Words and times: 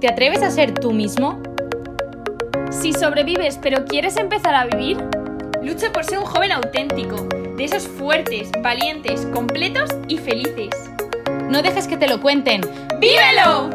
¿Te 0.00 0.08
atreves 0.08 0.42
a 0.42 0.50
ser 0.50 0.72
tú 0.72 0.92
mismo? 0.92 1.42
Si 2.70 2.94
sobrevives 2.94 3.58
pero 3.60 3.84
quieres 3.84 4.16
empezar 4.16 4.54
a 4.54 4.64
vivir, 4.64 4.96
lucha 5.62 5.92
por 5.92 6.06
ser 6.06 6.20
un 6.20 6.24
joven 6.24 6.52
auténtico, 6.52 7.16
de 7.56 7.64
esos 7.64 7.86
fuertes, 7.86 8.50
valientes, 8.62 9.26
completos 9.26 9.90
y 10.08 10.16
felices. 10.16 10.70
No 11.50 11.60
dejes 11.60 11.86
que 11.86 11.98
te 11.98 12.08
lo 12.08 12.18
cuenten. 12.18 12.62
¡Vívelo! 12.98 13.68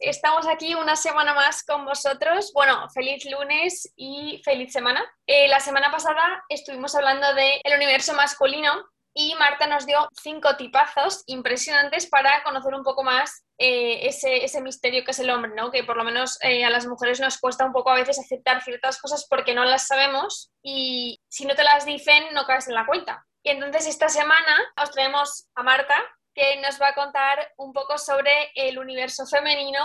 Estamos 0.00 0.48
aquí 0.48 0.74
una 0.74 0.96
semana 0.96 1.34
más 1.34 1.62
con 1.62 1.84
vosotros. 1.84 2.50
Bueno, 2.52 2.90
feliz 2.90 3.24
lunes 3.30 3.92
y 3.94 4.42
feliz 4.44 4.72
semana. 4.72 5.04
Eh, 5.24 5.46
la 5.46 5.60
semana 5.60 5.92
pasada 5.92 6.44
estuvimos 6.48 6.96
hablando 6.96 7.28
del 7.34 7.76
universo 7.76 8.12
masculino 8.14 8.72
y 9.14 9.34
Marta 9.34 9.66
nos 9.66 9.86
dio 9.86 10.08
cinco 10.20 10.56
tipazos 10.56 11.22
impresionantes 11.26 12.06
para 12.06 12.42
conocer 12.44 12.74
un 12.74 12.84
poco 12.84 13.02
más 13.02 13.44
eh, 13.58 14.06
ese, 14.06 14.60
misterio 14.60 15.04
que 15.04 15.10
es 15.10 15.18
el 15.18 15.30
hombre, 15.30 15.52
¿no? 15.54 15.70
que 15.70 15.84
por 15.84 15.96
lo 15.96 16.04
menos 16.04 16.38
eh, 16.42 16.64
a 16.64 16.70
las 16.70 16.86
mujeres 16.86 17.20
nos 17.20 17.38
cuesta 17.38 17.64
un 17.64 17.72
poco 17.72 17.90
a 17.90 17.96
veces 17.96 18.18
aceptar 18.18 18.62
ciertas 18.62 19.00
cosas 19.00 19.26
porque 19.28 19.54
no 19.54 19.64
las 19.64 19.86
sabemos 19.86 20.52
y 20.62 21.20
si 21.28 21.46
no 21.46 21.54
te 21.54 21.64
las 21.64 21.84
dicen 21.84 22.22
no 22.32 22.44
caes 22.44 22.68
en 22.68 22.74
la 22.74 22.86
cuenta. 22.86 23.26
Y 23.42 23.50
entonces 23.50 23.86
esta 23.86 24.08
semana 24.08 24.56
os 24.80 24.90
traemos 24.90 25.48
a 25.54 25.62
Marta 25.62 25.96
que 26.34 26.60
nos 26.60 26.80
va 26.80 26.88
a 26.88 26.94
contar 26.94 27.52
un 27.56 27.72
poco 27.72 27.98
sobre 27.98 28.30
el 28.54 28.78
universo 28.78 29.26
femenino. 29.26 29.80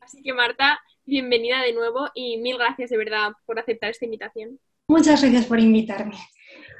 Así 0.00 0.22
que 0.22 0.32
Marta, 0.32 0.80
bienvenida 1.04 1.60
de 1.60 1.74
nuevo 1.74 2.08
y 2.14 2.38
mil 2.38 2.56
gracias 2.56 2.90
de 2.90 2.96
verdad 2.96 3.32
por 3.44 3.58
aceptar 3.58 3.90
esta 3.90 4.06
invitación. 4.06 4.58
Muchas 4.92 5.22
gracias 5.22 5.46
por 5.46 5.58
invitarme. 5.58 6.18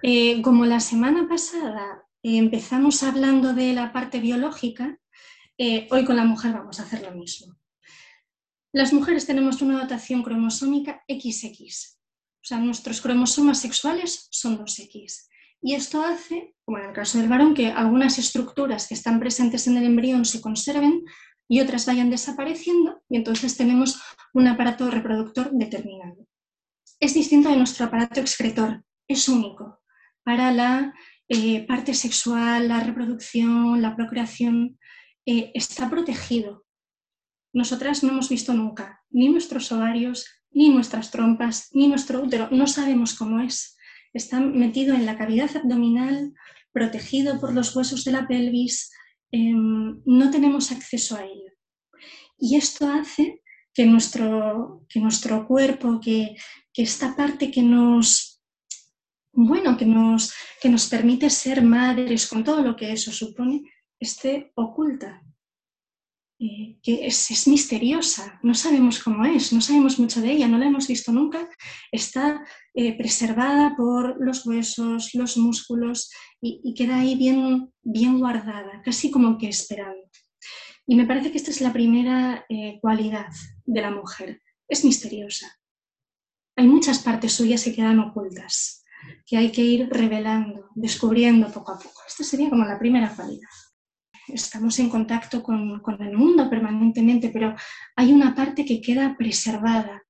Eh, 0.02 0.42
como 0.42 0.66
la 0.66 0.80
semana 0.80 1.26
pasada 1.26 2.04
eh, 2.22 2.36
empezamos 2.36 3.02
hablando 3.02 3.54
de 3.54 3.72
la 3.72 3.90
parte 3.90 4.20
biológica, 4.20 4.98
eh, 5.56 5.88
hoy 5.90 6.04
con 6.04 6.16
la 6.16 6.24
mujer 6.26 6.52
vamos 6.52 6.78
a 6.78 6.82
hacer 6.82 7.00
lo 7.00 7.12
mismo. 7.12 7.56
Las 8.70 8.92
mujeres 8.92 9.24
tenemos 9.24 9.62
una 9.62 9.80
dotación 9.80 10.22
cromosómica 10.22 11.02
XX, 11.08 11.96
o 12.02 12.44
sea, 12.44 12.58
nuestros 12.58 13.00
cromosomas 13.00 13.60
sexuales 13.60 14.28
son 14.30 14.58
2X. 14.58 15.28
Y 15.62 15.74
esto 15.74 16.02
hace, 16.02 16.54
como 16.66 16.80
en 16.80 16.90
el 16.90 16.92
caso 16.92 17.16
del 17.16 17.30
varón, 17.30 17.54
que 17.54 17.68
algunas 17.68 18.18
estructuras 18.18 18.88
que 18.88 18.94
están 18.94 19.20
presentes 19.20 19.66
en 19.68 19.78
el 19.78 19.84
embrión 19.84 20.26
se 20.26 20.42
conserven 20.42 21.02
y 21.48 21.60
otras 21.60 21.86
vayan 21.86 22.10
desapareciendo 22.10 23.02
y 23.08 23.16
entonces 23.16 23.56
tenemos 23.56 24.02
un 24.34 24.48
aparato 24.48 24.90
reproductor 24.90 25.50
determinado. 25.52 26.26
Es 27.02 27.14
distinto 27.14 27.48
de 27.48 27.56
nuestro 27.56 27.86
aparato 27.86 28.20
excretor, 28.20 28.84
es 29.08 29.28
único 29.28 29.80
para 30.22 30.52
la 30.52 30.94
eh, 31.28 31.66
parte 31.66 31.94
sexual, 31.94 32.68
la 32.68 32.78
reproducción, 32.78 33.82
la 33.82 33.96
procreación, 33.96 34.78
eh, 35.26 35.50
está 35.52 35.90
protegido. 35.90 36.64
Nosotras 37.52 38.04
no 38.04 38.10
hemos 38.10 38.28
visto 38.28 38.54
nunca 38.54 39.02
ni 39.10 39.28
nuestros 39.30 39.72
ovarios, 39.72 40.28
ni 40.52 40.68
nuestras 40.68 41.10
trompas, 41.10 41.70
ni 41.72 41.88
nuestro 41.88 42.22
útero, 42.22 42.48
no 42.52 42.68
sabemos 42.68 43.14
cómo 43.14 43.40
es. 43.40 43.76
Está 44.12 44.38
metido 44.38 44.94
en 44.94 45.04
la 45.04 45.18
cavidad 45.18 45.50
abdominal, 45.56 46.32
protegido 46.70 47.40
por 47.40 47.52
los 47.52 47.74
huesos 47.74 48.04
de 48.04 48.12
la 48.12 48.28
pelvis, 48.28 48.92
em, 49.32 50.00
no 50.06 50.30
tenemos 50.30 50.70
acceso 50.70 51.16
a 51.16 51.24
ello. 51.24 51.50
Y 52.38 52.54
esto 52.54 52.88
hace 52.88 53.41
que 53.74 53.86
nuestro, 53.86 54.84
que 54.88 55.00
nuestro 55.00 55.46
cuerpo, 55.46 56.00
que, 56.00 56.36
que 56.72 56.82
esta 56.82 57.16
parte 57.16 57.50
que 57.50 57.62
nos 57.62 58.32
bueno, 59.32 59.76
que 59.76 59.86
nos, 59.86 60.34
que 60.60 60.68
nos 60.68 60.86
permite 60.88 61.30
ser 61.30 61.62
madres 61.62 62.28
con 62.28 62.44
todo 62.44 62.62
lo 62.62 62.76
que 62.76 62.92
eso 62.92 63.10
supone, 63.10 63.62
esté 63.98 64.52
oculta, 64.54 65.22
eh, 66.38 66.78
que 66.82 67.06
es, 67.06 67.46
misteriosa, 67.46 68.40
no 68.42 68.54
sabemos 68.54 69.02
cómo 69.02 69.24
es, 69.24 69.52
no 69.52 69.60
sabemos 69.60 69.98
mucho 69.98 70.20
de 70.20 70.32
ella, 70.32 70.48
no 70.48 70.58
la 70.58 70.66
hemos 70.66 70.88
visto 70.88 71.12
nunca, 71.12 71.48
está 71.90 72.44
eh, 72.74 72.96
preservada 72.96 73.74
por 73.76 74.16
los 74.20 74.44
huesos, 74.44 75.14
los 75.14 75.36
músculos 75.36 76.10
y, 76.40 76.74
queda 76.74 76.98
ahí 76.98 77.14
bien, 77.14 77.72
bien 77.82 78.18
guardada, 78.18 78.82
casi 78.84 79.10
como 79.10 79.38
que 79.38 79.48
esperando. 79.48 80.01
Y 80.86 80.96
me 80.96 81.06
parece 81.06 81.30
que 81.30 81.38
esta 81.38 81.50
es 81.50 81.60
la 81.60 81.72
primera 81.72 82.44
eh, 82.48 82.78
cualidad 82.80 83.26
de 83.64 83.80
la 83.80 83.90
mujer, 83.90 84.42
es 84.68 84.84
misteriosa. 84.84 85.58
Hay 86.56 86.66
muchas 86.66 86.98
partes 86.98 87.32
suyas 87.32 87.64
que 87.64 87.74
quedan 87.74 88.00
ocultas 88.00 88.82
que 89.26 89.36
hay 89.36 89.50
que 89.50 89.62
ir 89.62 89.88
revelando, 89.90 90.68
descubriendo 90.74 91.50
poco 91.50 91.72
a 91.72 91.78
poco. 91.78 92.02
Esta 92.06 92.24
sería 92.24 92.50
como 92.50 92.64
la 92.64 92.78
primera 92.78 93.14
cualidad. 93.14 93.48
Estamos 94.28 94.78
en 94.78 94.88
contacto 94.88 95.42
con, 95.42 95.82
el 96.00 96.16
mundo 96.16 96.48
permanentemente, 96.48 97.30
pero 97.30 97.54
hay 97.96 98.12
una 98.12 98.34
parte 98.34 98.64
que 98.64 98.80
queda 98.80 99.16
preservada, 99.16 100.02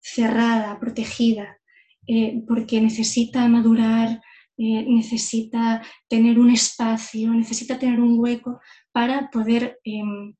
cerrada, 0.00 0.78
protegida, 0.80 1.58
eh, 2.06 2.42
porque 2.46 2.80
necesita 2.80 3.46
madurar, 3.48 4.20
eh, 4.58 4.84
necesita 4.88 5.82
tener 6.08 6.38
un 6.38 6.50
espacio, 6.50 7.32
necesita 7.32 7.78
tener 7.78 8.00
un 8.00 8.18
hueco 8.18 8.60
para 8.92 9.30
poder 9.30 9.78
em, 9.84 10.34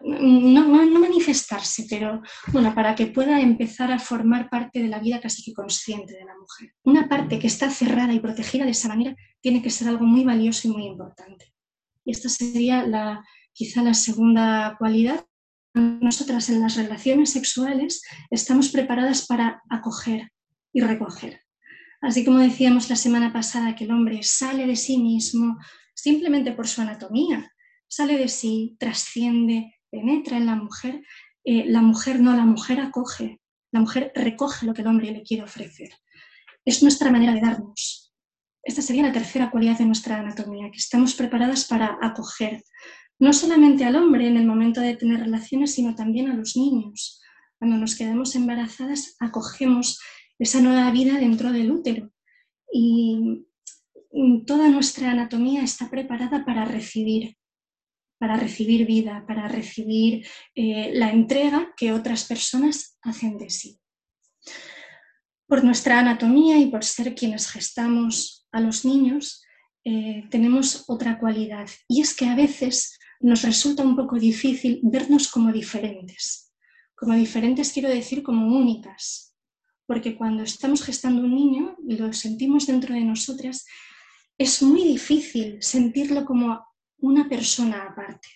no, 0.00 0.98
manifestarse, 0.98 1.86
pero 1.88 2.22
bueno, 2.48 2.74
para 2.74 2.94
que 2.94 3.06
pueda 3.06 3.40
empezar 3.40 3.92
a 3.92 3.98
formar 3.98 4.48
parte 4.48 4.82
de 4.82 4.88
la 4.88 4.98
vida 4.98 5.20
casi 5.20 5.42
que 5.42 5.52
consciente 5.52 6.14
de 6.14 6.24
la 6.24 6.34
mujer. 6.36 6.72
Una 6.84 7.08
parte 7.08 7.38
que 7.38 7.46
está 7.46 7.70
cerrada 7.70 8.12
y 8.12 8.20
protegida 8.20 8.64
de 8.64 8.72
esa 8.72 8.88
manera 8.88 9.14
tiene 9.40 9.62
que 9.62 9.70
ser 9.70 9.88
algo 9.88 10.04
muy 10.04 10.24
valioso 10.24 10.68
y 10.68 10.72
muy 10.72 10.86
importante. 10.86 11.52
Y 12.04 12.12
esta 12.12 12.28
sería 12.28 12.84
la, 12.86 13.24
quizá 13.52 13.82
la 13.82 13.94
segunda 13.94 14.76
cualidad. 14.78 15.24
Nosotras 15.74 16.48
en 16.50 16.60
las 16.60 16.76
relaciones 16.76 17.30
sexuales 17.30 18.02
estamos 18.30 18.70
preparadas 18.70 19.26
para 19.26 19.62
acoger 19.70 20.30
y 20.72 20.80
recoger. 20.80 21.40
Así 22.00 22.24
como 22.24 22.38
decíamos 22.38 22.90
la 22.90 22.96
semana 22.96 23.32
pasada 23.32 23.76
que 23.76 23.84
el 23.84 23.92
hombre 23.92 24.22
sale 24.22 24.66
de 24.66 24.76
sí 24.76 24.98
mismo 24.98 25.56
simplemente 25.94 26.52
por 26.52 26.66
su 26.66 26.80
anatomía, 26.80 27.51
sale 27.92 28.16
de 28.16 28.28
sí, 28.28 28.74
trasciende, 28.78 29.78
penetra 29.90 30.38
en 30.38 30.46
la 30.46 30.56
mujer, 30.56 31.04
eh, 31.44 31.64
la 31.66 31.82
mujer 31.82 32.20
no, 32.20 32.34
la 32.34 32.46
mujer 32.46 32.80
acoge, 32.80 33.38
la 33.70 33.80
mujer 33.80 34.12
recoge 34.14 34.64
lo 34.64 34.72
que 34.72 34.80
el 34.80 34.86
hombre 34.86 35.10
le 35.10 35.22
quiere 35.22 35.42
ofrecer. 35.42 35.90
Es 36.64 36.82
nuestra 36.82 37.10
manera 37.10 37.34
de 37.34 37.42
darnos. 37.42 38.14
Esta 38.62 38.80
sería 38.80 39.02
la 39.02 39.12
tercera 39.12 39.50
cualidad 39.50 39.76
de 39.76 39.84
nuestra 39.84 40.20
anatomía, 40.20 40.70
que 40.70 40.78
estamos 40.78 41.14
preparadas 41.14 41.66
para 41.66 41.98
acoger 42.00 42.64
no 43.18 43.34
solamente 43.34 43.84
al 43.84 43.96
hombre 43.96 44.26
en 44.26 44.38
el 44.38 44.46
momento 44.46 44.80
de 44.80 44.96
tener 44.96 45.20
relaciones, 45.20 45.74
sino 45.74 45.94
también 45.94 46.30
a 46.30 46.34
los 46.34 46.56
niños. 46.56 47.20
Cuando 47.58 47.76
nos 47.76 47.94
quedamos 47.94 48.34
embarazadas, 48.34 49.16
acogemos 49.20 50.00
esa 50.38 50.62
nueva 50.62 50.90
vida 50.92 51.18
dentro 51.18 51.52
del 51.52 51.70
útero. 51.70 52.10
Y 52.72 53.44
toda 54.46 54.70
nuestra 54.70 55.10
anatomía 55.10 55.62
está 55.62 55.90
preparada 55.90 56.46
para 56.46 56.64
recibir 56.64 57.36
para 58.22 58.36
recibir 58.36 58.86
vida, 58.86 59.24
para 59.26 59.48
recibir 59.48 60.24
eh, 60.54 60.92
la 60.94 61.10
entrega 61.10 61.74
que 61.76 61.92
otras 61.92 62.22
personas 62.24 62.96
hacen 63.02 63.36
de 63.36 63.50
sí. 63.50 63.80
Por 65.48 65.64
nuestra 65.64 65.98
anatomía 65.98 66.56
y 66.56 66.66
por 66.66 66.84
ser 66.84 67.16
quienes 67.16 67.50
gestamos 67.50 68.46
a 68.52 68.60
los 68.60 68.84
niños, 68.84 69.42
eh, 69.84 70.22
tenemos 70.30 70.84
otra 70.86 71.18
cualidad 71.18 71.68
y 71.88 72.00
es 72.00 72.14
que 72.14 72.26
a 72.26 72.36
veces 72.36 72.96
nos 73.18 73.42
resulta 73.42 73.82
un 73.82 73.96
poco 73.96 74.20
difícil 74.20 74.78
vernos 74.84 75.26
como 75.26 75.50
diferentes. 75.50 76.54
Como 76.94 77.14
diferentes 77.14 77.72
quiero 77.72 77.88
decir 77.88 78.22
como 78.22 78.56
únicas, 78.56 79.34
porque 79.84 80.14
cuando 80.14 80.44
estamos 80.44 80.84
gestando 80.84 81.22
un 81.22 81.34
niño 81.34 81.76
y 81.88 81.96
lo 81.96 82.12
sentimos 82.12 82.68
dentro 82.68 82.94
de 82.94 83.00
nosotras, 83.00 83.66
es 84.38 84.62
muy 84.62 84.84
difícil 84.84 85.60
sentirlo 85.60 86.24
como 86.24 86.71
una 87.02 87.28
persona 87.28 87.84
aparte. 87.84 88.28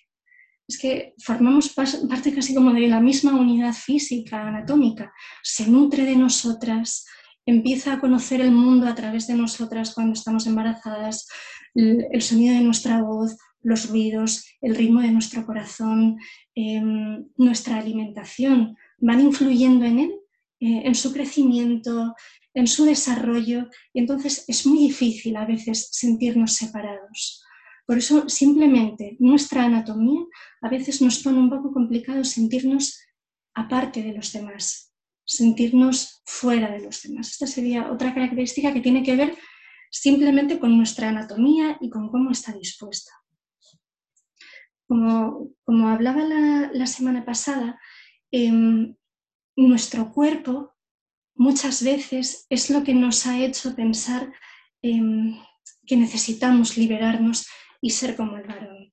Es 0.69 0.79
que 0.79 1.15
formamos 1.19 1.73
parte 1.73 2.35
casi 2.35 2.55
como 2.55 2.73
de 2.73 2.89
la 2.89 3.01
misma 3.01 3.35
unidad 3.35 3.73
física, 3.73 4.47
anatómica. 4.47 5.13
Se 5.43 5.69
nutre 5.69 6.05
de 6.05 6.17
nosotras, 6.17 7.07
empieza 7.47 7.93
a 7.93 8.01
conocer 8.01 8.41
el 8.41 8.51
mundo 8.51 8.89
a 8.89 8.95
través 8.95 9.29
de 9.29 9.35
nosotras 9.35 9.95
cuando 9.95 10.13
estamos 10.13 10.47
embarazadas, 10.47 11.29
el 11.75 12.21
sonido 12.23 12.55
de 12.55 12.63
nuestra 12.63 13.01
voz, 13.03 13.37
los 13.63 13.89
ruidos, 13.89 14.45
el 14.61 14.75
ritmo 14.75 15.01
de 15.01 15.11
nuestro 15.11 15.45
corazón, 15.47 16.19
em, 16.55 17.27
nuestra 17.37 17.79
alimentación, 17.79 18.77
van 18.99 19.21
influyendo 19.21 19.85
en 19.85 19.99
él, 19.99 20.13
eh, 20.61 20.83
en 20.85 20.95
su 20.95 21.13
crecimiento, 21.13 22.15
en 22.55 22.67
su 22.67 22.85
desarrollo, 22.85 23.69
y 23.93 24.01
entonces 24.01 24.45
es 24.49 24.67
muy 24.67 24.79
difícil 24.79 25.37
a 25.37 25.45
veces 25.45 25.89
sentirnos 25.93 26.55
separados. 26.55 27.46
Por 27.87 27.99
eso 27.99 28.29
simplemente 28.29 29.17
nuestra 29.21 29.65
anatomía 29.65 30.23
a 30.61 30.69
veces 30.69 31.01
nos 31.01 31.23
pone 31.23 31.39
un 31.39 31.49
poco 31.49 31.73
complicado 31.73 32.25
sentirnos 32.25 33.01
aparte 33.55 34.03
de 34.03 34.13
los 34.13 34.33
demás, 34.33 34.93
sentirnos 35.25 36.23
fuera 36.27 36.71
de 36.71 36.81
los 36.81 37.03
demás. 37.03 37.31
Esta 37.31 37.47
sería 37.47 37.91
otra 37.91 38.13
característica 38.13 38.73
que 38.73 38.81
tiene 38.81 39.05
que 39.05 39.15
ver 39.15 39.39
simplemente 39.91 40.59
con 40.59 40.77
nuestra 40.77 41.09
anatomía 41.09 41.79
y 41.81 41.89
con 41.89 42.11
cómo 42.11 42.31
está 42.31 42.53
dispuesta. 42.53 43.13
como, 44.89 45.89
hablaba 45.89 46.23
la, 46.73 46.87
semana 46.87 47.25
pasada, 47.25 47.81
em, 48.31 48.95
nuestro 49.57 50.13
cuerpo 50.13 50.75
muchas 51.35 51.83
veces 51.83 52.47
es 52.51 52.71
lo 52.71 52.85
que 52.85 52.95
nos 52.95 53.27
ha 53.27 53.41
hecho 53.41 53.75
pensar 53.75 54.33
em, 54.83 55.41
que 55.87 55.97
necesitamos 55.97 56.77
liberarnos 56.77 57.47
y 57.81 57.91
ser 57.91 58.17
como 58.17 58.37
el 58.37 58.47
varón. 58.47 58.93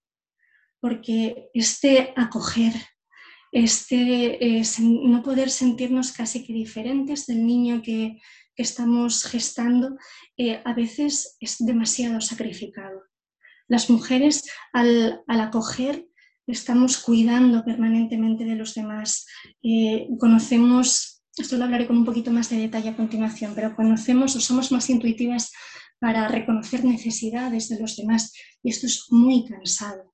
Porque 0.80 1.50
este 1.54 2.14
acoger, 2.16 2.74
este 3.52 4.60
eh, 4.60 4.64
no 4.80 5.24
poder 5.24 5.50
sentirnos 5.50 6.12
casi 6.12 6.46
que 6.46 6.54
diferentes 6.54 7.26
del 7.28 7.46
niño 7.46 7.82
que, 7.82 8.20
estamos 8.56 9.24
gestando, 9.24 9.98
eh, 10.38 10.62
a 10.64 10.74
veces 10.76 11.38
es 11.40 11.58
demasiado 11.58 12.22
sacrificado. 12.22 13.02
Las 13.68 13.90
mujeres 13.90 14.44
al, 14.74 15.24
acoger 15.28 16.06
estamos 16.46 16.98
cuidando 16.98 17.64
permanentemente 17.64 18.44
de 18.44 18.56
los 18.56 18.76
demás. 18.76 19.26
Eh, 19.64 20.08
conocemos, 20.20 21.24
esto 21.36 21.58
lo 21.58 21.64
hablaré 21.64 21.88
con 21.88 21.98
un 21.98 22.06
poquito 22.06 22.32
más 22.32 22.50
de 22.50 22.58
detalle 22.58 22.90
a 22.90 22.96
continuación, 22.96 23.54
pero 23.56 23.76
conocemos 23.76 24.36
o 24.36 24.42
somos 24.42 24.72
más 24.72 24.90
intuitivas 24.90 25.52
para 26.04 26.28
reconocer 26.28 26.84
necesidades 26.84 27.70
de 27.70 27.80
los 27.80 27.96
demás 27.96 28.34
y 28.62 28.72
esto 28.72 28.88
es 28.88 29.06
muy 29.10 29.46
cansado. 29.46 30.14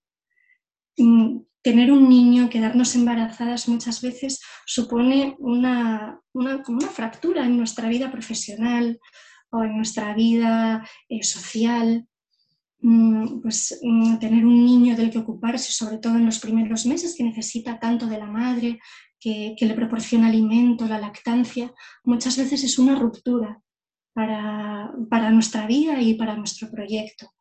Mm, 0.95 1.39
tener 1.63 1.91
un 1.91 2.07
niño, 2.07 2.47
quedarnos 2.47 2.93
embarazadas 2.93 3.67
muchas 3.67 3.99
veces 4.03 4.39
supone 4.67 5.35
una, 5.39 6.21
una, 6.31 6.61
una 6.67 6.87
fractura 6.89 7.43
en 7.43 7.57
nuestra 7.57 7.89
vida 7.89 8.11
profesional 8.11 8.99
o 9.49 9.63
en 9.63 9.77
nuestra 9.77 10.13
vida 10.13 10.87
eh, 11.09 11.23
social. 11.23 12.07
Mm, 12.81 13.41
pues 13.41 13.79
mm, 13.81 14.19
tener 14.19 14.45
un 14.45 14.63
niño 14.63 14.95
del 14.95 15.09
que 15.09 15.17
ocuparse, 15.17 15.71
sobre 15.71 15.97
todo 15.97 16.17
en 16.17 16.25
los 16.27 16.37
primeros 16.37 16.85
meses, 16.85 17.15
que 17.17 17.23
necesita 17.23 17.79
tanto 17.79 18.05
de 18.05 18.19
la 18.19 18.27
madre, 18.27 18.79
que, 19.19 19.55
le 19.59 19.73
proporciona 19.73 20.27
alimento, 20.27 20.85
la 20.85 20.99
lactancia, 20.99 21.73
muchas 22.03 22.37
veces 22.37 22.63
es 22.63 22.77
una 22.77 22.93
ruptura 22.93 23.59
para, 25.09 25.31
nuestra 25.31 25.65
vida 25.65 26.01
y 26.01 26.15
para 26.15 26.35
nuestro 26.35 26.69
proyecto. 26.69 27.31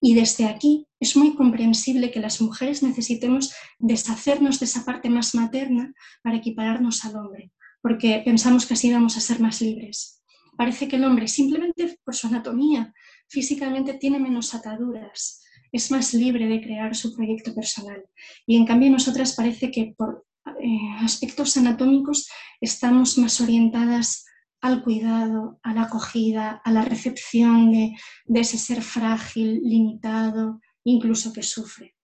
Y 0.00 0.14
desde 0.14 0.46
aquí 0.46 0.86
es 1.00 1.16
muy 1.16 1.34
comprensible 1.34 2.10
que 2.12 2.20
las 2.20 2.40
mujeres 2.40 2.82
necesitemos 2.82 3.52
deshacernos 3.78 4.60
de 4.60 4.66
esa 4.66 4.84
parte 4.84 5.10
más 5.10 5.34
materna 5.34 5.92
para 6.22 6.36
equipararnos 6.36 7.04
al 7.04 7.16
hombre, 7.16 7.50
porque 7.82 8.22
pensamos 8.24 8.66
que 8.66 8.74
así 8.74 8.92
vamos 8.92 9.16
a 9.16 9.20
ser 9.20 9.40
más 9.40 9.60
libres. 9.60 10.22
Parece 10.56 10.86
que 10.86 10.96
el 10.96 11.04
hombre, 11.04 11.26
simplemente 11.26 11.98
por 12.04 12.14
su 12.14 12.28
anatomía, 12.28 12.94
físicamente 13.28 13.94
tiene 13.94 14.20
menos 14.20 14.54
ataduras, 14.54 15.42
es 15.72 15.90
más 15.90 16.14
libre 16.14 16.46
de 16.46 16.60
crear 16.60 16.94
su 16.94 17.14
proyecto 17.14 17.52
personal. 17.54 18.04
Y 18.46 18.56
en 18.56 18.64
cambio 18.64 18.90
nosotras 18.90 19.34
parece 19.34 19.70
que 19.70 19.94
por 19.96 20.24
eh, 20.60 20.78
aspectos 21.00 21.56
anatómicos 21.56 22.28
estamos 22.60 23.18
más 23.18 23.40
orientadas 23.40 24.24
al 24.60 24.82
cuidado, 24.82 25.60
a 25.62 25.72
la 25.72 25.82
acogida, 25.82 26.60
a 26.64 26.72
la 26.72 26.82
recepción 26.84 27.72
de, 27.72 27.96
ese 28.34 28.58
ser 28.58 28.82
frágil, 28.82 29.60
limitado, 29.62 30.60
incluso 30.84 31.32
que 31.32 31.42
sufre. 31.42 31.96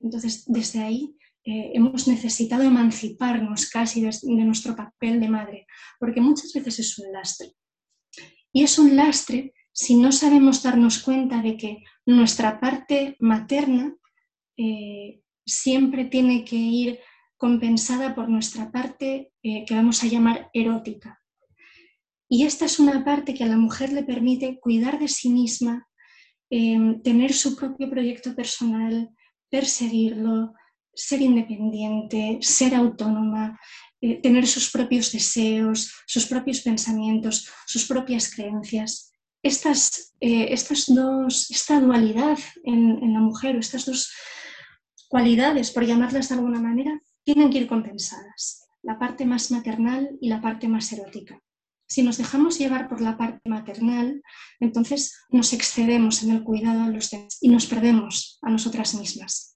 Entonces, 0.00 0.44
desde 0.46 0.82
ahí 0.82 1.16
eh, 1.44 1.72
hemos 1.74 2.06
necesitado 2.06 2.62
emanciparnos 2.64 3.68
casi 3.70 4.02
de, 4.02 4.10
nuestro 4.44 4.76
papel 4.76 5.20
de 5.20 5.28
madre, 5.28 5.66
porque 5.98 6.20
muchas 6.20 6.52
veces 6.52 6.78
es 6.80 6.98
un 6.98 7.12
lastre. 7.12 7.52
Y 8.52 8.62
es 8.62 8.78
un 8.78 8.96
lastre 8.96 9.54
si 9.72 9.94
no 9.94 10.12
sabemos 10.12 10.62
darnos 10.62 11.02
cuenta 11.02 11.40
de 11.40 11.56
que 11.56 11.82
nuestra 12.04 12.60
parte 12.60 13.16
materna 13.20 13.96
eh, 14.58 15.22
siempre 15.46 16.04
tiene 16.04 16.44
que 16.44 16.56
ir 16.56 16.98
compensada 17.38 18.14
por 18.14 18.28
nuestra 18.28 18.70
parte 18.70 19.32
eh, 19.42 19.64
que 19.64 19.74
vamos 19.74 20.02
a 20.04 20.06
llamar 20.06 20.50
erótica. 20.52 21.21
Y 22.32 22.44
esta 22.44 22.64
es 22.64 22.78
una 22.78 23.04
parte 23.04 23.34
que 23.34 23.44
a 23.44 23.46
la 23.46 23.58
mujer 23.58 23.92
le 23.92 24.04
permite 24.04 24.58
cuidar 24.58 24.98
de 24.98 25.08
sí 25.08 25.28
misma, 25.28 25.86
eh, 26.50 26.78
tener 27.04 27.32
su 27.32 27.54
propio 27.54 27.90
proyecto 27.90 28.34
personal, 28.34 29.10
perseguirlo, 29.50 30.54
ser 30.94 31.20
independiente, 31.20 32.38
ser 32.40 32.74
autónoma, 32.74 33.58
tener 34.22 34.46
sus 34.46 34.70
propios 34.70 35.12
deseos, 35.12 35.92
sus 36.06 36.26
propios 36.26 36.60
pensamientos, 36.62 37.48
sus 37.66 37.86
propias 37.86 38.34
creencias 38.34 39.12
estas, 39.42 40.14
eh, 40.20 40.52
estas 40.52 40.86
dos, 40.86 41.50
esta 41.50 41.80
dualidad 41.80 42.38
en, 42.64 43.12
la 43.12 43.20
mujer, 43.20 43.56
o 43.56 43.58
estas 43.58 43.84
dos 43.84 44.12
cualidades, 45.08 45.72
por 45.72 45.84
llamarlas 45.84 46.28
de 46.28 46.36
alguna 46.36 46.60
manera, 46.60 47.00
tienen 47.24 47.50
que 47.50 47.58
ir 47.58 47.66
compensadas, 47.66 48.68
la 48.82 48.98
parte 48.98 49.24
más 49.24 49.50
maternal 49.50 50.16
y 50.20 50.28
la 50.28 50.40
parte 50.40 50.68
más 50.68 50.92
erótica. 50.92 51.41
Si 51.92 52.02
nos 52.02 52.16
dejamos 52.16 52.58
llevar 52.58 52.88
por 52.88 53.02
la 53.02 53.18
parte 53.18 53.46
maternal, 53.50 54.22
entonces 54.60 55.14
nos 55.28 55.52
excedemos 55.52 56.22
en 56.22 56.30
el 56.30 56.42
cuidado 56.42 56.86
de 56.86 56.94
los 56.94 57.10
demás 57.10 57.36
y 57.42 57.50
nos 57.50 57.66
perdemos 57.66 58.38
a 58.40 58.48
nosotras 58.48 58.94
mismas. 58.94 59.54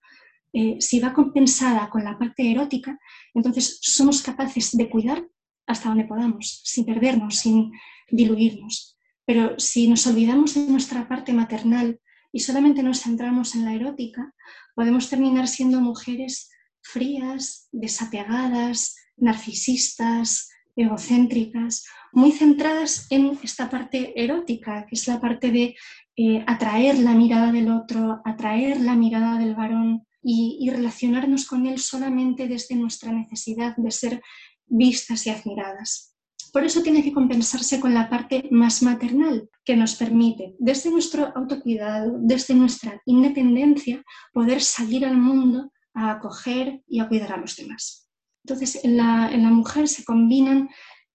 Eh, 0.53 0.77
si 0.79 1.01
va 1.01 1.15
compensada 1.15 1.89
con 1.89 2.05
la 2.05 2.19
parte 2.19 2.51
erótica, 2.53 2.99
entonces 3.33 3.79
somos 3.81 4.21
capaces 4.21 4.77
de 4.77 4.91
cuidar 4.91 5.27
hasta 5.67 5.89
donde 5.89 6.05
podamos, 6.05 6.61
sin 6.63 6.85
perdernos, 6.85 7.37
sin 7.37 7.73
diluirnos. 8.11 8.99
Pero 9.25 9.59
si 9.59 9.89
nos 9.89 10.07
olvidamos 10.07 10.53
de 10.53 10.67
nuestra 10.67 11.09
parte 11.09 11.33
maternal 11.33 12.03
y 12.33 12.41
solamente 12.41 12.83
nos 12.83 13.01
centramos 13.01 13.55
en 13.55 13.65
la 13.65 13.73
erótica, 13.73 14.35
podemos 14.75 15.09
terminar 15.09 15.49
siendo 15.49 15.81
mujeres 15.81 16.51
frías, 16.83 17.71
desapegadas, 17.73 18.95
narcisistas, 19.17 20.51
egocéntricas, 20.77 21.87
muy 22.13 22.33
centradas 22.33 23.07
en 23.11 23.39
esta 23.43 23.69
parte 23.69 24.13
erótica, 24.23 24.87
que 24.87 24.95
es 24.95 25.09
la 25.09 25.21
parte 25.21 25.51
de 25.51 25.75
eh, 26.17 26.45
atraer 26.47 26.99
la 26.99 27.15
mirada 27.15 27.51
del 27.51 27.71
otro, 27.71 28.21
atraer 28.25 28.81
la 28.81 28.95
mirada 28.95 29.39
del 29.39 29.55
varón 29.55 30.07
y, 30.23 30.59
y 30.61 30.71
relacionarnos 30.71 31.47
con 31.47 31.67
él 31.67 31.79
solamente 31.79 32.47
desde 32.47 32.77
nuestra 32.77 33.13
necesidad 33.13 33.77
de 33.77 33.91
ser 33.91 34.23
vistas 34.67 35.27
y 35.27 35.31
admiradas. 35.31 36.17
Por 36.53 36.65
eso 36.65 36.83
tiene 36.83 37.03
que 37.03 37.13
compensarse 37.13 37.81
con 37.81 37.93
la 37.93 38.09
parte 38.09 38.49
más 38.51 38.83
maternal, 38.83 39.51
que 39.65 39.77
nos 39.77 39.95
permite, 39.95 40.55
desde 40.59 40.91
nuestro 40.91 41.33
autocuidado, 41.37 42.17
desde 42.21 42.55
nuestra 42.55 43.01
independencia, 43.05 44.03
poder 44.33 44.63
salir 44.63 45.05
al 45.05 45.19
mundo 45.19 45.71
a 45.93 46.13
acoger 46.13 46.83
y 46.89 47.01
a 47.01 47.09
cuidar 47.09 47.33
a 47.33 47.37
los 47.37 47.57
demás. 47.57 48.06
Entonces, 48.49 48.85
en 48.85 48.97
la, 48.97 49.51
mujer 49.51 49.89
se 49.89 50.05
combinan 50.05 50.69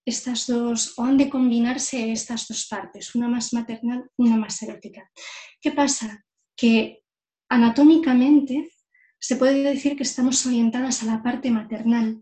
estas 0.06 0.48
dos, 0.48 0.94
o 0.98 1.06
han 1.06 1.16
de 1.16 1.30
combinarse 1.30 2.12
estas 2.12 2.46
dos 2.50 2.68
partes, 2.68 3.16
una 3.16 3.30
más 3.30 3.54
maternal, 3.54 4.04
una 4.18 4.36
más 4.36 4.62
erótica. 4.62 5.10
¿Qué 5.62 5.72
pasa? 5.72 6.26
Que 6.58 7.04
anatómicamente 7.50 8.70
se 9.18 9.38
puede 9.38 9.64
decir 9.64 9.96
que 9.96 10.04
estamos 10.04 10.46
orientadas 10.46 11.04
a 11.04 11.06
la 11.06 11.24
parte 11.24 11.52
maternal, 11.52 12.22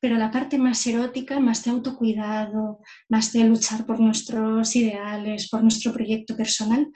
pero 0.00 0.16
la 0.16 0.32
parte 0.32 0.58
más 0.58 0.84
erótica, 0.88 1.38
más 1.38 1.62
de 1.62 1.70
autocuidado, 1.70 2.80
más 3.08 3.32
de 3.32 3.44
luchar 3.44 3.86
por 3.86 4.00
nuestros 4.00 4.74
ideales, 4.74 5.48
por 5.48 5.62
nuestro 5.62 5.92
proyecto 5.92 6.36
personal, 6.36 6.90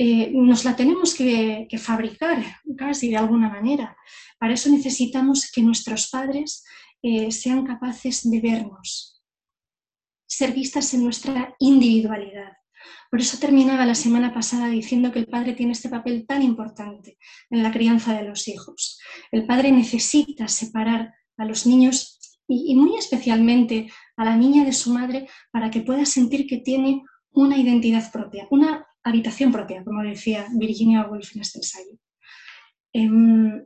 eh, 0.00 0.30
nos 0.32 0.64
la 0.64 0.76
tenemos 0.76 1.12
que, 1.14 1.66
fabricar 1.76 2.44
casi 2.76 3.10
de 3.10 3.16
alguna 3.16 3.48
manera. 3.48 3.96
Para 4.38 4.54
eso 4.54 4.70
necesitamos 4.70 5.50
que 5.50 5.60
nuestros 5.60 6.08
padres 6.08 6.64
eh, 7.02 7.32
sean 7.32 7.66
capaces 7.66 8.30
de 8.30 8.40
vernos, 8.40 9.20
ser 10.26 10.52
vistas 10.52 10.94
en 10.94 11.02
nuestra 11.02 11.56
individualidad. 11.58 12.52
Por 13.10 13.20
eso 13.20 13.38
terminaba 13.38 13.86
la 13.86 13.96
semana 13.96 14.32
pasada 14.32 14.68
diciendo 14.68 15.10
que 15.10 15.18
el 15.18 15.26
padre 15.26 15.54
tiene 15.54 15.72
este 15.72 15.88
papel 15.88 16.26
tan 16.26 16.42
importante 16.42 17.18
en 17.50 17.64
la 17.64 17.72
crianza 17.72 18.14
de 18.14 18.28
los 18.28 18.46
hijos. 18.46 19.00
El 19.32 19.46
padre 19.46 19.72
necesita 19.72 20.46
separar 20.46 21.12
a 21.36 21.44
los 21.44 21.66
niños 21.66 22.20
y, 22.46 22.74
muy 22.76 22.96
especialmente 22.96 23.90
a 24.16 24.24
la 24.24 24.36
niña 24.36 24.64
de 24.64 24.72
su 24.72 24.92
madre 24.92 25.28
para 25.50 25.70
que 25.70 25.80
pueda 25.80 26.06
sentir 26.06 26.46
que 26.46 26.58
tiene 26.58 27.02
una 27.32 27.56
identidad 27.56 28.10
propia, 28.12 28.46
una 28.50 28.86
habitación 29.04 29.52
propia, 29.52 29.84
como 29.84 30.02
decía 30.02 30.46
Virginia 30.54 31.06
Woolf 31.06 31.34
en 31.34 31.42
este 31.42 31.58
ensayo. 31.58 31.98
Em, 32.92 33.64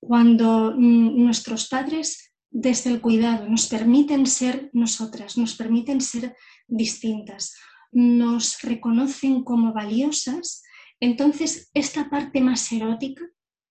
cuando 0.00 0.74
nuestros 0.74 1.68
padres 1.68 2.34
desde 2.50 2.90
el 2.90 3.00
cuidado 3.00 3.48
nos 3.48 3.66
permiten 3.66 4.26
ser 4.26 4.70
nosotras, 4.72 5.36
nos 5.36 5.54
permiten 5.54 6.00
ser 6.00 6.36
distintas, 6.66 7.56
nos 7.92 8.60
reconocen 8.62 9.44
como 9.44 9.72
valiosas, 9.72 10.62
entonces 11.00 11.70
esta 11.74 12.08
parte 12.10 12.40
más 12.40 12.70
erótica 12.72 13.24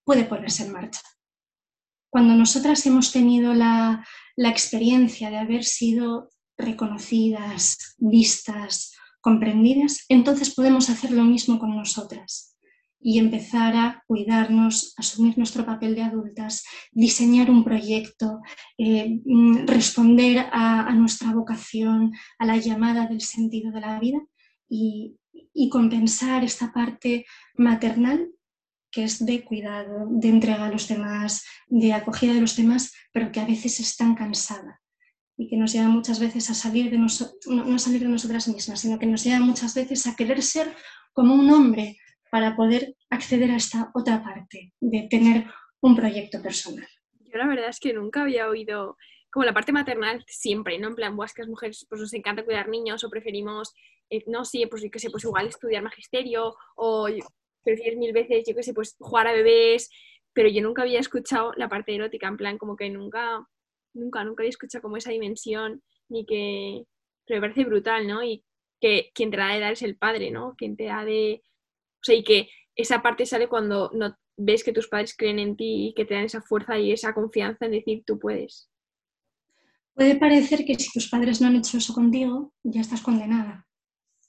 puede 0.04 0.24
ponerse 0.24 0.64
en 0.64 0.72
marcha. 0.72 1.00
Cuando 2.10 2.34
nosotras 2.34 2.84
hemos 2.86 3.12
tenido 3.12 3.52
la, 3.52 4.04
experiencia 4.36 5.30
de 5.30 5.36
haber 5.36 5.64
sido 5.64 6.30
reconocidas, 6.56 7.94
vistas, 7.98 8.96
comprendidas, 9.20 10.04
entonces 10.08 10.54
podemos 10.54 10.90
hacer 10.90 11.10
lo 11.12 11.24
mismo 11.24 11.58
con 11.58 11.76
nosotras. 11.76 12.54
y 13.00 13.20
empezar 13.20 13.76
a 13.76 14.02
cuidarnos, 14.08 14.92
asumir 14.96 15.38
nuestro 15.38 15.64
papel 15.64 15.94
de 15.94 16.02
adultas, 16.02 16.64
diseñar 16.90 17.48
un 17.48 17.62
proyecto, 17.62 18.40
eh, 18.76 19.20
mm, 19.24 19.68
responder 19.68 20.48
a, 20.50 20.92
nuestra 20.94 21.32
vocación, 21.32 22.12
a 22.40 22.44
la 22.44 22.56
llamada 22.56 23.06
del 23.06 23.20
sentido 23.20 23.70
de 23.70 23.80
la 23.80 24.00
vida 24.00 24.18
y, 24.68 25.14
compensar 25.70 26.42
esta 26.42 26.72
parte 26.72 27.24
maternal 27.56 28.30
que 28.90 29.04
es 29.04 29.24
de 29.24 29.44
cuidado, 29.44 30.08
de 30.10 30.28
entrega 30.28 30.66
a 30.66 30.70
los 30.70 30.88
demás, 30.88 31.44
de 31.68 31.92
acogida 31.92 32.32
de 32.34 32.40
los 32.40 32.56
demás, 32.56 32.92
pero 33.12 33.30
que 33.30 33.38
a 33.38 33.44
veces 33.44 33.78
es 33.78 33.96
tan 33.96 34.16
cansada 34.16 34.80
y 35.38 35.48
que 35.48 35.56
nos 35.56 35.72
lleva 35.72 35.88
muchas 35.88 36.20
veces 36.20 36.50
a 36.50 36.54
salir 36.54 36.90
de 36.90 36.98
no, 36.98 37.06
a 37.06 37.78
salir 37.78 38.00
de 38.00 38.08
nosotras 38.08 38.48
mismas, 38.48 38.80
sino 38.80 38.98
que 38.98 39.06
nos 39.06 39.24
lleva 39.24 39.38
muchas 39.38 39.74
veces 39.74 40.06
a 40.06 40.16
querer 40.16 40.42
ser 40.42 40.74
como 41.12 41.34
un 41.34 41.48
hombre 41.50 41.96
para 42.30 42.56
poder 42.56 42.96
acceder 43.08 43.50
a 43.52 43.56
esta 43.56 43.90
otra 43.94 44.22
parte 44.22 44.74
de 44.80 45.06
tener 45.08 45.46
un 45.80 45.96
proyecto 45.96 46.42
personal. 46.42 46.86
Yo 47.20 47.38
la 47.38 47.46
verdad 47.46 47.68
es 47.68 47.78
que 47.78 47.92
nunca 47.92 48.22
había 48.22 48.48
oído 48.48 48.96
como 49.30 49.44
la 49.44 49.54
parte 49.54 49.72
maternal 49.72 50.24
siempre, 50.26 50.78
¿no? 50.78 50.88
En 50.88 50.94
plan, 50.94 51.16
que 51.16 51.42
las 51.42 51.48
mujeres 51.48 51.86
pues 51.88 52.00
nos 52.00 52.12
encanta 52.14 52.44
cuidar 52.44 52.68
niños 52.68 53.04
o 53.04 53.10
preferimos, 53.10 53.74
eh, 54.10 54.24
no 54.26 54.44
sé, 54.44 54.66
pues 54.68 54.84
qué 54.90 54.98
sé, 54.98 55.10
pues 55.10 55.24
igual 55.24 55.46
estudiar 55.46 55.82
magisterio 55.82 56.56
o 56.76 57.08
prefieres 57.62 57.98
mil 57.98 58.12
veces, 58.12 58.44
yo 58.46 58.54
qué 58.54 58.62
sé, 58.62 58.74
pues 58.74 58.96
jugar 58.98 59.28
a 59.28 59.32
bebés, 59.32 59.90
pero 60.32 60.48
yo 60.48 60.62
nunca 60.62 60.82
había 60.82 61.00
escuchado 61.00 61.52
la 61.56 61.68
parte 61.68 61.94
erótica, 61.94 62.26
en 62.26 62.36
plan, 62.36 62.58
como 62.58 62.76
que 62.76 62.88
nunca, 62.90 63.46
nunca, 63.98 64.24
nunca 64.24 64.42
había 64.42 64.50
escuchado 64.50 64.82
como 64.82 64.96
esa 64.96 65.10
dimensión, 65.10 65.82
ni 66.08 66.24
que, 66.24 66.84
pero 67.26 67.40
me 67.40 67.48
parece 67.48 67.68
brutal, 67.68 68.06
¿no? 68.06 68.22
Y 68.22 68.44
que 68.80 69.10
quien 69.14 69.30
te 69.30 69.36
da 69.36 69.54
de 69.54 69.60
dar 69.60 69.72
es 69.72 69.82
el 69.82 69.96
padre, 69.96 70.30
¿no? 70.30 70.54
Quien 70.56 70.76
te 70.76 70.84
da 70.84 71.04
de 71.04 71.42
o 72.00 72.04
sea, 72.04 72.14
y 72.14 72.22
que 72.22 72.48
esa 72.76 73.02
parte 73.02 73.26
sale 73.26 73.48
cuando 73.48 73.90
no, 73.92 74.16
ves 74.36 74.62
que 74.62 74.72
tus 74.72 74.88
padres 74.88 75.14
creen 75.16 75.38
en 75.38 75.56
ti 75.56 75.88
y 75.88 75.94
que 75.94 76.04
te 76.04 76.14
dan 76.14 76.24
esa 76.24 76.40
fuerza 76.40 76.78
y 76.78 76.92
esa 76.92 77.12
confianza 77.12 77.66
en 77.66 77.72
decir 77.72 78.04
tú 78.06 78.18
puedes. 78.18 78.70
Puede 79.94 80.16
parecer 80.16 80.64
que 80.64 80.76
si 80.76 80.92
tus 80.92 81.08
padres 81.08 81.40
no 81.40 81.48
han 81.48 81.56
hecho 81.56 81.76
eso 81.76 81.92
contigo, 81.92 82.54
ya 82.62 82.80
estás 82.80 83.02
condenada 83.02 83.66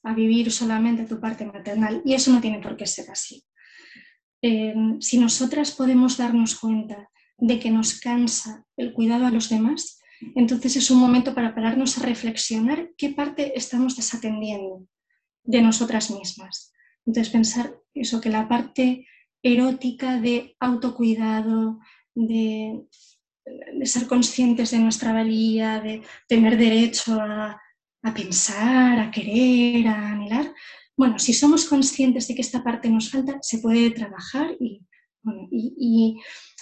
a 0.02 0.14
vivir 0.14 0.52
solamente 0.52 1.06
tu 1.06 1.20
parte 1.20 1.46
maternal 1.46 2.02
y 2.04 2.16
eso 2.16 2.32
no 2.32 2.42
tiene 2.42 2.60
por 2.60 2.76
qué 2.76 2.88
ser 2.88 3.12
así. 3.12 3.44
Eh, 4.42 4.74
si 5.00 5.20
nosotras 5.20 5.76
podemos 5.76 6.18
darnos 6.18 6.58
cuenta 6.58 7.09
de 7.42 7.60
que 7.60 7.72
nos 7.72 8.00
cansa 8.00 8.66
el 8.78 8.94
cuidado 8.94 9.26
a 9.26 9.32
los 9.32 9.50
demás, 9.50 10.00
entonces 10.36 10.76
es 10.76 10.92
un 10.92 11.00
momento 11.00 11.34
para 11.34 11.56
pararnos 11.56 11.98
a 11.98 12.04
reflexionar 12.04 12.92
qué 12.98 13.10
parte 13.10 13.54
estamos 13.56 13.96
desatendiendo 13.96 14.86
de 15.44 15.62
nosotras 15.62 16.12
mismas. 16.12 16.74
Entonces 17.06 17.32
pensar 17.32 17.76
eso, 17.94 18.22
que 18.22 18.30
la 18.30 18.48
parte 18.48 19.08
erótica 19.42 20.20
de 20.20 20.56
autocuidado, 20.60 21.80
de, 22.14 22.84
ser 23.84 24.08
conscientes 24.08 24.72
de 24.72 24.80
nuestra 24.80 25.14
valía, 25.14 25.80
de 25.80 26.04
tener 26.28 26.58
derecho 26.58 27.20
a, 27.20 27.60
pensar, 28.14 29.00
a 29.00 29.12
querer, 29.12 29.88
a 29.88 30.12
anhelar, 30.12 30.54
bueno, 30.96 31.18
si 31.18 31.34
somos 31.34 31.66
conscientes 31.66 32.28
de 32.28 32.36
que 32.36 32.42
esta 32.42 32.64
parte 32.64 32.90
nos 32.90 33.10
falta, 33.10 33.40
se 33.42 33.60
puede 33.60 33.90
trabajar 33.92 34.56
y, 34.60 34.82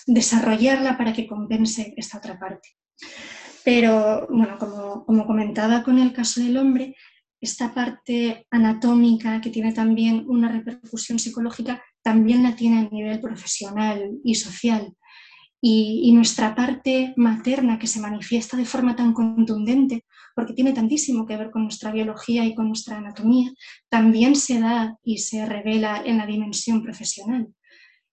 desarrollarla 0.08 0.98
para 0.98 1.14
que 1.14 1.28
compense 1.28 1.94
esta 1.98 2.18
otra 2.18 2.40
parte. 2.40 2.70
Pero, 3.64 4.28
bueno, 4.30 4.58
como, 4.58 5.28
comentaba 5.28 5.84
con 5.84 6.00
el 6.00 6.14
caso 6.14 6.42
del 6.42 6.58
hombre, 6.58 6.96
esta 7.40 7.74
parte 7.74 8.48
anatómica 8.50 9.42
que 9.42 9.50
tiene 9.50 9.74
también 9.74 10.24
una 10.28 10.50
repercusión 10.50 11.20
psicológica, 11.20 11.84
también 12.02 12.42
la 12.42 12.56
tiene 12.56 12.80
a 12.80 12.90
nivel 12.90 13.20
profesional 13.20 14.18
y 14.24 14.36
social. 14.36 14.96
Y, 15.60 16.12
nuestra 16.14 16.56
parte 16.56 17.14
materna 17.18 17.78
que 17.78 17.88
se 17.88 18.00
manifiesta 18.00 18.56
de 18.56 18.66
forma 18.66 18.96
tan 18.96 19.12
contundente, 19.12 20.06
porque 20.34 20.54
tiene 20.54 20.72
tantísimo 20.72 21.26
que 21.26 21.36
ver 21.36 21.52
con 21.52 21.64
nuestra 21.64 21.92
biología 21.92 22.46
y 22.46 22.56
con 22.56 22.68
nuestra 22.68 22.98
anatomía, 22.98 23.52
también 23.90 24.36
se 24.36 24.62
da 24.62 24.98
y 25.04 25.18
se 25.18 25.46
revela 25.46 26.02
en 26.06 26.20
la 26.20 26.26
dimensión 26.26 26.82
profesional. 26.82 27.50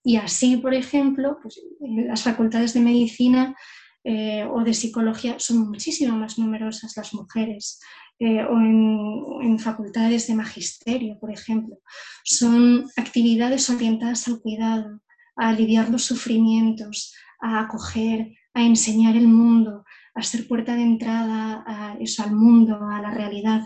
Y 0.04 0.16
así, 0.16 0.58
por 0.58 0.75
ejemplo, 0.75 1.38
pues, 1.42 1.61
las 1.80 2.23
facultades 2.23 2.75
de 2.75 2.80
medicina 2.80 3.56
eh, 4.04 4.44
o 4.44 4.62
de 4.62 4.75
psicología 4.75 5.37
son 5.38 5.70
muchísimo 5.70 6.14
más 6.16 6.38
numerosas 6.38 6.94
las 6.96 7.14
mujeres. 7.14 7.80
Eh, 8.20 8.44
o 8.44 8.61
en, 8.61 9.58
facultades 9.58 10.26
de 10.28 10.34
magisterio, 10.34 11.18
por 11.18 11.32
ejemplo. 11.32 11.78
Son 12.23 12.87
actividades 12.96 13.70
orientadas 13.70 14.28
al 14.28 14.40
cuidado, 14.40 15.00
a 15.37 15.49
aliviar 15.49 15.88
los 15.90 16.04
sufrimientos, 16.04 17.14
a 17.40 17.61
acoger, 17.61 18.32
a 18.52 18.62
enseñar 18.62 19.16
el 19.16 19.26
mundo, 19.26 19.84
a 20.14 20.23
ser 20.23 20.46
puerta 20.46 20.76
de 20.76 20.82
entrada 20.82 21.64
al 21.66 22.32
mundo, 22.32 22.78
a 22.88 23.00
la 23.00 23.11
realidad. 23.11 23.62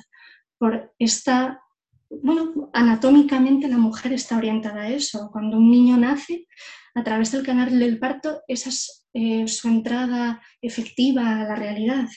Por 0.59 0.95
esta, 0.99 1.61
bueno, 2.11 2.71
anatómicamente 2.73 3.69
la 3.69 3.79
mujer 3.79 4.13
está 4.13 4.37
orientada 4.37 4.83
a 4.83 4.91
eso. 4.91 5.31
Cuando 5.33 5.59
un 5.59 5.71
niño 5.71 5.97
nace, 5.97 6.47
a 6.95 7.05
través 7.05 7.33
del 7.33 7.45
canal 7.45 7.79
del 7.79 7.99
parto, 7.99 8.43
esa 8.49 8.71
es 8.71 9.07
eh, 9.15 9.47
su 9.47 9.69
entrada 9.69 10.43
efectiva 10.61 11.41
a 11.41 11.45
la 11.45 11.55
realidad. 11.55 12.09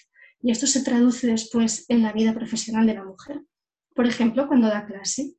Y 0.42 0.52
esto 0.52 0.66
se 0.66 0.84
traduce 0.84 1.28
después 1.28 1.86
en 1.90 2.02
la 2.02 2.14
vida 2.14 2.34
profesional 2.34 2.86
de 2.88 2.96
la 2.96 3.04
mujer. 3.04 3.42
Por 3.94 4.08
ejemplo, 4.08 4.48
cuando 4.48 4.68
da 4.68 4.86
clase, 4.86 5.36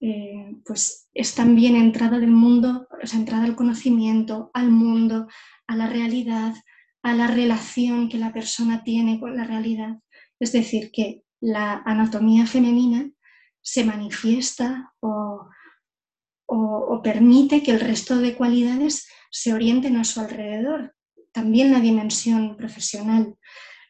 eh, 0.00 0.56
pues 0.64 1.08
es 1.14 1.34
también 1.34 1.76
entrada 1.76 2.18
del 2.18 2.30
mundo, 2.30 2.86
o 3.02 3.06
sea, 3.06 3.18
entrada 3.18 3.44
al 3.44 3.56
conocimiento, 3.56 4.50
al 4.52 4.70
mundo, 4.70 5.26
a 5.66 5.76
la 5.76 5.88
realidad, 5.88 6.54
a 7.02 7.14
la 7.14 7.26
relación 7.26 8.08
que 8.08 8.18
la 8.18 8.32
persona 8.32 8.84
tiene 8.84 9.18
con 9.18 9.36
la 9.36 9.44
realidad. 9.44 9.98
Es 10.38 10.52
decir, 10.52 10.90
que 10.92 11.22
la 11.40 11.82
anatomía 11.84 12.46
femenina 12.46 13.10
se 13.64 13.84
manifiesta 13.84 14.92
o, 15.00 15.48
permite 17.02 17.62
que 17.62 17.70
el 17.70 17.80
resto 17.80 18.16
de 18.16 18.34
cualidades 18.34 19.06
se 19.30 19.52
orienten 19.52 19.96
a 19.96 20.04
su 20.04 20.20
alrededor. 20.20 20.94
También 21.32 21.70
la 21.70 21.80
dimensión 21.80 22.56
profesional 22.56 23.36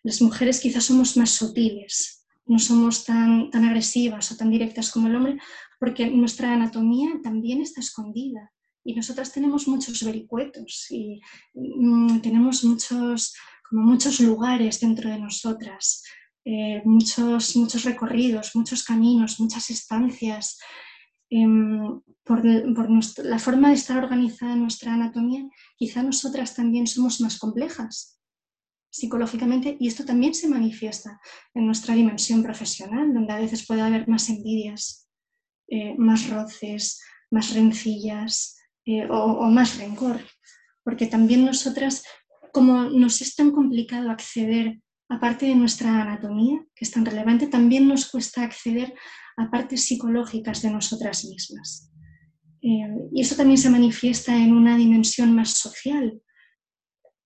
las 0.04 0.20
mujeres 0.20 0.60
quizás 0.60 0.84
somos 0.84 1.16
más 1.16 1.30
sutiles, 1.30 2.26
no 2.46 2.58
somos 2.58 3.04
tan, 3.04 3.50
tan 3.50 3.64
agresivas 3.64 4.30
o 4.30 4.36
tan 4.36 4.50
directas 4.50 4.90
como 4.90 5.08
el 5.08 5.16
hombre, 5.16 5.38
porque 5.80 6.10
nuestra 6.10 6.52
anatomía 6.52 7.08
también 7.22 7.62
está 7.62 7.80
escondida 7.80 8.52
y 8.84 8.94
nosotras 8.94 9.32
tenemos 9.32 9.66
muchos 9.66 10.04
vericuetos 10.04 10.86
y 10.90 11.22
mm, 11.54 12.20
tenemos 12.20 12.64
muchos, 12.64 13.34
como 13.68 13.82
muchos 13.82 14.20
lugares 14.20 14.78
dentro 14.78 15.08
de 15.08 15.18
nosotras, 15.18 16.02
eh, 16.44 16.82
muchos, 16.84 17.56
muchos 17.56 17.84
recorridos, 17.84 18.54
muchos 18.54 18.84
caminos, 18.84 19.40
muchas 19.40 19.70
estancias. 19.70 20.58
Em, 21.30 22.00
por, 22.22 22.42
por 22.74 22.88
la 23.24 23.38
forma 23.38 23.68
de 23.68 23.74
estar 23.74 23.96
organizada 24.02 24.54
nuestra 24.56 24.94
anatomía, 24.94 25.48
quizá 25.76 26.02
nosotras 26.02 26.54
también 26.54 26.86
somos 26.86 27.20
más 27.20 27.38
complejas 27.38 28.14
psicológicamente 28.94 29.76
y 29.80 29.88
esto 29.88 30.04
también 30.04 30.34
se 30.34 30.48
manifiesta 30.48 31.20
en 31.52 31.66
nuestra 31.66 31.96
dimensión 31.96 32.44
profesional, 32.44 33.12
donde 33.12 33.32
a 33.32 33.40
veces 33.40 33.66
puede 33.66 33.80
haber 33.80 34.06
más 34.06 34.28
envidias, 34.28 35.08
eh, 35.66 35.96
más 35.98 36.30
roces, 36.30 37.02
más 37.28 37.52
rencillas 37.54 38.56
eh, 38.84 39.08
o, 39.10 39.50
más 39.50 39.78
rencor, 39.78 40.20
porque 40.84 41.06
también 41.06 41.44
nosotras, 41.44 42.04
como 42.52 42.84
nos 42.84 43.20
es 43.20 43.34
tan 43.34 43.50
complicado 43.50 44.10
acceder 44.10 44.78
a 45.08 45.20
parte 45.20 45.46
de 45.46 45.54
nuestra 45.54 46.02
anatomía, 46.02 46.64
que 46.74 46.84
es 46.84 46.90
tan 46.90 47.04
relevante, 47.04 47.46
también 47.46 47.88
nos 47.88 48.10
cuesta 48.10 48.42
acceder 48.42 48.94
a 49.36 49.50
partes 49.50 49.86
psicológicas 49.86 50.62
de 50.62 50.70
nosotras 50.70 51.24
mismas. 51.24 51.90
Eh, 52.62 52.88
y 53.12 53.20
eso 53.20 53.36
también 53.36 53.58
se 53.58 53.70
manifiesta 53.70 54.36
en 54.36 54.52
una 54.52 54.76
dimensión 54.76 55.34
más 55.34 55.50
social, 55.50 56.22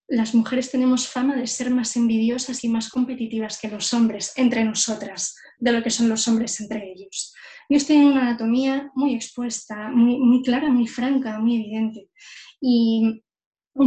las 0.09 0.35
mujeres 0.35 0.71
tenemos 0.71 1.07
fama 1.07 1.37
de 1.37 1.47
ser 1.47 1.71
más 1.71 1.95
envidiosas 1.95 2.65
y 2.65 2.69
más 2.69 2.89
competitivas 2.89 3.59
que 3.61 3.69
los 3.69 3.93
hombres 3.93 4.33
entre 4.37 4.65
nosotras, 4.65 5.37
de 5.59 5.71
lo 5.71 5.83
que 5.83 5.91
son 5.91 6.09
los 6.09 6.27
hombres 6.27 6.59
entre 6.61 6.91
ellos. 6.91 7.35
Yo 7.69 7.77
estoy 7.77 7.97
en 7.97 8.07
una 8.07 8.23
anatomía 8.23 8.91
muy 8.95 9.15
expuesta, 9.15 9.91
muy, 9.91 10.43
clara, 10.43 10.71
muy 10.71 10.87
franca, 10.87 11.39
muy 11.39 11.57
evidente. 11.57 12.09
Y, 12.61 13.23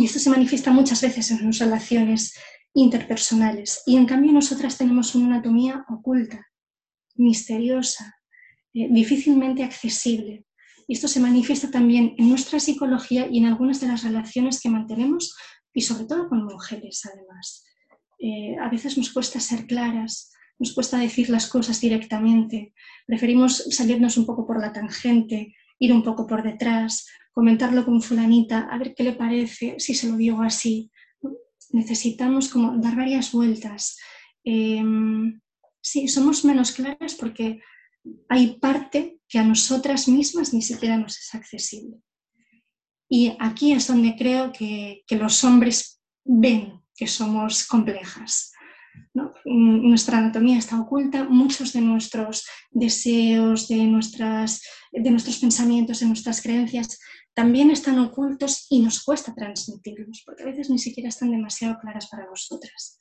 esto 0.04 0.20
se 0.20 0.30
manifiesta 0.30 0.72
muchas 0.72 1.02
veces 1.02 1.32
en 1.32 1.40
sus 1.40 1.60
relaciones 1.60 2.34
interpersonales. 2.74 3.84
Y 3.86 3.98
en 3.98 4.06
cambio 4.06 4.32
nosotras 4.32 4.78
tenemos 4.78 5.16
una 5.16 5.28
anatomía 5.28 5.86
oculta, 5.90 6.48
misteriosa, 7.16 8.16
eh, 8.74 8.88
difícilmente 8.90 9.64
accesible. 9.64 10.46
Y 10.88 10.94
esto 10.94 11.08
se 11.08 11.20
manifiesta 11.20 11.70
también 11.70 12.16
en 12.18 12.30
nuestra 12.30 12.60
psicología 12.60 13.28
y 13.30 13.38
en 13.38 13.46
algunas 13.46 13.80
de 13.80 13.88
las 13.88 14.04
relaciones 14.04 14.60
que 14.62 14.70
mantenemos 14.70 15.36
y 15.74 15.82
sobre 15.82 16.06
todo 16.06 16.28
con 16.28 16.44
mujeres 16.44 17.02
además. 17.06 17.66
Eh, 18.20 18.58
a 18.62 18.70
veces 18.70 18.98
nos 18.98 19.12
cuesta 19.12 19.40
ser 19.40 19.66
claras, 19.66 20.32
nos 20.60 20.74
cuesta 20.74 20.98
decir 20.98 21.30
las 21.30 21.48
cosas 21.48 21.82
directamente, 21.82 22.74
preferimos 23.08 23.66
salirnos 23.70 24.18
un 24.18 24.26
poco 24.26 24.46
por 24.46 24.60
la 24.60 24.72
tangente 24.72 25.56
ir 25.82 25.92
un 25.92 26.04
poco 26.04 26.28
por 26.28 26.44
detrás, 26.44 27.08
comentarlo 27.34 27.84
con 27.84 28.02
fulanita, 28.02 28.68
a 28.72 28.78
ver 28.78 28.94
qué 28.96 29.04
le 29.04 29.14
parece, 29.14 29.76
si 29.80 29.96
se 29.96 30.08
lo 30.08 30.16
digo 30.16 30.42
así. 30.44 30.92
Necesitamos 31.74 32.50
como 32.50 32.78
dar 32.78 32.96
varias 32.96 33.32
vueltas. 33.32 33.98
Em, 34.44 35.40
sí, 35.82 36.08
somos 36.08 36.44
menos 36.46 36.72
claras 36.72 37.16
porque 37.16 37.62
hay 38.30 38.60
parte 38.60 39.20
que 39.28 39.40
a 39.40 39.44
nosotras 39.44 40.08
mismas 40.08 40.54
ni 40.54 40.62
siquiera 40.62 40.98
nos 40.98 41.18
es 41.18 41.34
accesible. 41.36 41.98
Y 43.10 43.36
aquí 43.40 43.74
es 43.74 43.88
donde 43.88 44.16
creo 44.16 44.52
que, 44.52 45.04
los 45.10 45.44
hombres 45.44 46.02
ven 46.24 46.82
que 46.96 47.08
somos 47.08 47.68
complejas. 47.68 48.54
Nuestra 49.44 50.18
anatomía 50.18 50.58
está 50.58 50.80
oculta, 50.80 51.26
muchos 51.26 51.74
de 51.74 51.82
nuestros 51.82 52.46
deseos, 52.70 53.68
de, 53.68 53.84
nuestras, 53.84 54.62
de 54.92 55.12
nuestros 55.12 55.40
pensamientos, 55.40 56.00
de 56.00 56.06
nuestras 56.06 56.42
creencias 56.42 57.00
también 57.34 57.72
están 57.72 58.00
ocultos 58.00 58.68
y 58.70 58.82
nos 58.82 59.04
cuesta 59.04 59.34
transmitirlos, 59.34 60.24
porque 60.26 60.44
a 60.44 60.48
veces 60.48 60.70
ni 60.70 60.80
siquiera 60.80 61.10
están 61.10 61.32
demasiado 61.32 61.78
claras 61.80 62.08
para 62.08 62.26
nosotras. 62.26 63.00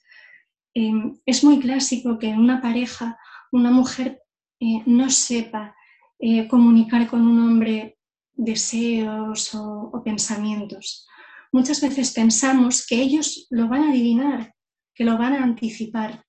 Em, 0.75 1.19
es 1.27 1.43
muy 1.43 1.59
clásico 1.59 2.19
que 2.19 2.29
en 2.29 2.39
una 2.39 2.61
pareja 2.61 3.19
una 3.53 3.71
mujer 3.71 4.23
eh, 4.61 4.83
no 4.87 5.11
sepa 5.11 5.75
eh, 6.19 6.47
comunicar 6.47 7.09
con 7.09 7.27
un 7.27 7.41
hombre 7.41 7.99
deseos 8.33 9.55
o, 9.55 10.03
pensamientos. 10.05 11.07
Muchas 11.53 11.81
veces 11.81 12.13
pensamos 12.13 12.87
que 12.87 13.01
ellos 13.01 13.47
lo 13.51 13.69
van 13.69 13.83
a 13.83 13.91
adivinar, 13.91 14.55
que 14.95 15.05
lo 15.05 15.19
van 15.19 15.35
a 15.35 15.43
anticipar, 15.43 16.25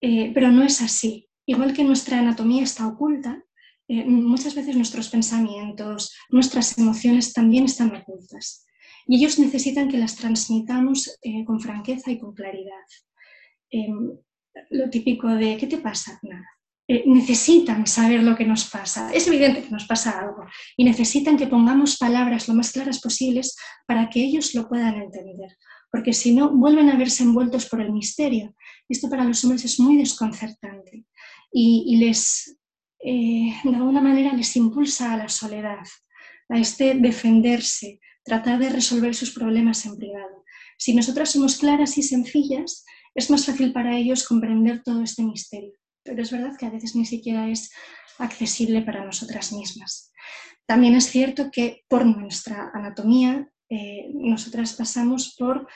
eh, 0.00 0.30
pero 0.34 0.50
no 0.50 0.62
es 0.62 0.82
así. 0.82 1.28
Igual 1.46 1.72
que 1.72 1.84
nuestra 1.84 2.18
anatomía 2.18 2.62
está 2.62 2.86
oculta, 2.86 3.42
muchas 3.88 4.54
veces 4.54 4.76
nuestros 4.76 5.08
pensamientos, 5.08 6.14
nuestras 6.30 6.76
emociones 6.78 7.32
también 7.32 7.64
están 7.64 7.94
ocultas. 7.94 8.66
Y 9.06 9.16
ellos 9.16 9.38
necesitan 9.38 9.88
que 9.88 9.98
las 9.98 10.16
transmitamos 10.16 11.18
con 11.46 11.60
franqueza 11.60 12.10
y 12.10 12.18
con 12.18 12.34
claridad. 12.34 12.84
Em, 13.70 14.18
lo 14.70 14.90
típico 14.90 15.28
de, 15.28 15.56
¿qué 15.56 15.66
te 15.66 15.78
pasa? 15.78 16.18
Nada. 16.22 16.46
Eh, 16.90 17.04
necesitan 17.06 17.86
saber 17.86 18.22
lo 18.22 18.34
que 18.34 18.46
nos 18.46 18.64
pasa. 18.64 19.12
Es 19.12 19.28
evidente 19.28 19.62
que 19.62 19.70
nos 19.70 19.86
pasa 19.86 20.18
algo 20.18 20.46
y 20.74 20.84
necesitan 20.84 21.36
que 21.36 21.46
pongamos 21.46 21.98
palabras 21.98 22.48
lo 22.48 22.54
más 22.54 22.72
claras 22.72 23.00
posibles 23.00 23.56
para 23.86 24.08
que 24.08 24.20
ellos 24.22 24.54
lo 24.54 24.66
puedan 24.68 24.94
entender, 24.94 25.54
porque 25.92 26.14
si 26.14 26.34
no, 26.34 26.48
vuelven 26.48 26.88
a 26.88 26.96
verse 26.96 27.24
envueltos 27.24 27.68
por 27.68 27.82
el 27.82 27.92
misterio. 27.92 28.54
Esto 28.88 29.10
para 29.10 29.24
los 29.24 29.44
hombres 29.44 29.66
es 29.66 29.78
muy 29.78 29.98
desconcertante 29.98 31.04
y, 31.52 31.96
les, 31.98 32.57
eh, 33.00 33.54
de 33.64 33.76
alguna 33.76 34.00
manera, 34.00 34.32
les 34.32 34.56
impulsa 34.56 35.12
a 35.12 35.16
la 35.16 35.28
soledad, 35.28 35.86
a 36.48 36.58
este 36.58 36.94
defenderse, 36.94 38.00
tratar 38.24 38.58
de 38.58 38.70
resolver 38.70 39.14
sus 39.14 39.32
problemas 39.32 39.84
en 39.86 39.96
privado. 39.96 40.44
Si 40.76 40.94
nosotras 40.94 41.30
somos 41.30 41.56
claras 41.58 41.98
y 41.98 42.02
sencillas, 42.02 42.84
es 43.14 43.30
más 43.30 43.46
fácil 43.46 43.72
para 43.72 43.96
ellos 43.96 44.26
comprender 44.26 44.82
todo 44.82 45.02
este 45.02 45.22
misterio. 45.22 45.72
Pero 46.04 46.22
es 46.22 46.30
verdad 46.30 46.56
que 46.56 46.66
a 46.66 46.70
veces 46.70 46.94
ni 46.94 47.04
siquiera 47.04 47.48
es 47.48 47.70
accesible 48.18 48.82
para 48.82 49.04
nosotras 49.04 49.52
mismas. 49.52 50.12
También 50.66 50.94
es 50.94 51.06
cierto 51.06 51.50
que 51.50 51.84
por 51.88 52.04
nuestra 52.04 52.70
anatomía, 52.74 53.50
eh, 53.70 54.10
nosotras 54.14 54.74
pasamos 54.74 55.34
por 55.38 55.66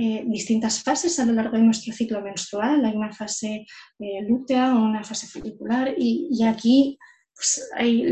eh, 0.00 0.22
distintas 0.26 0.82
fases 0.82 1.18
a 1.18 1.26
lo 1.26 1.32
largo 1.32 1.56
de 1.56 1.64
nuestro 1.64 1.92
ciclo 1.92 2.22
menstrual. 2.22 2.84
Hay 2.84 2.94
una 2.94 3.12
fase 3.12 3.66
eh, 3.98 4.22
lútea 4.28 4.76
o 4.76 4.84
una 4.84 5.02
fase 5.02 5.26
folicular 5.26 5.92
y, 5.98 6.44
aquí 6.44 6.96
pues, 7.34 7.68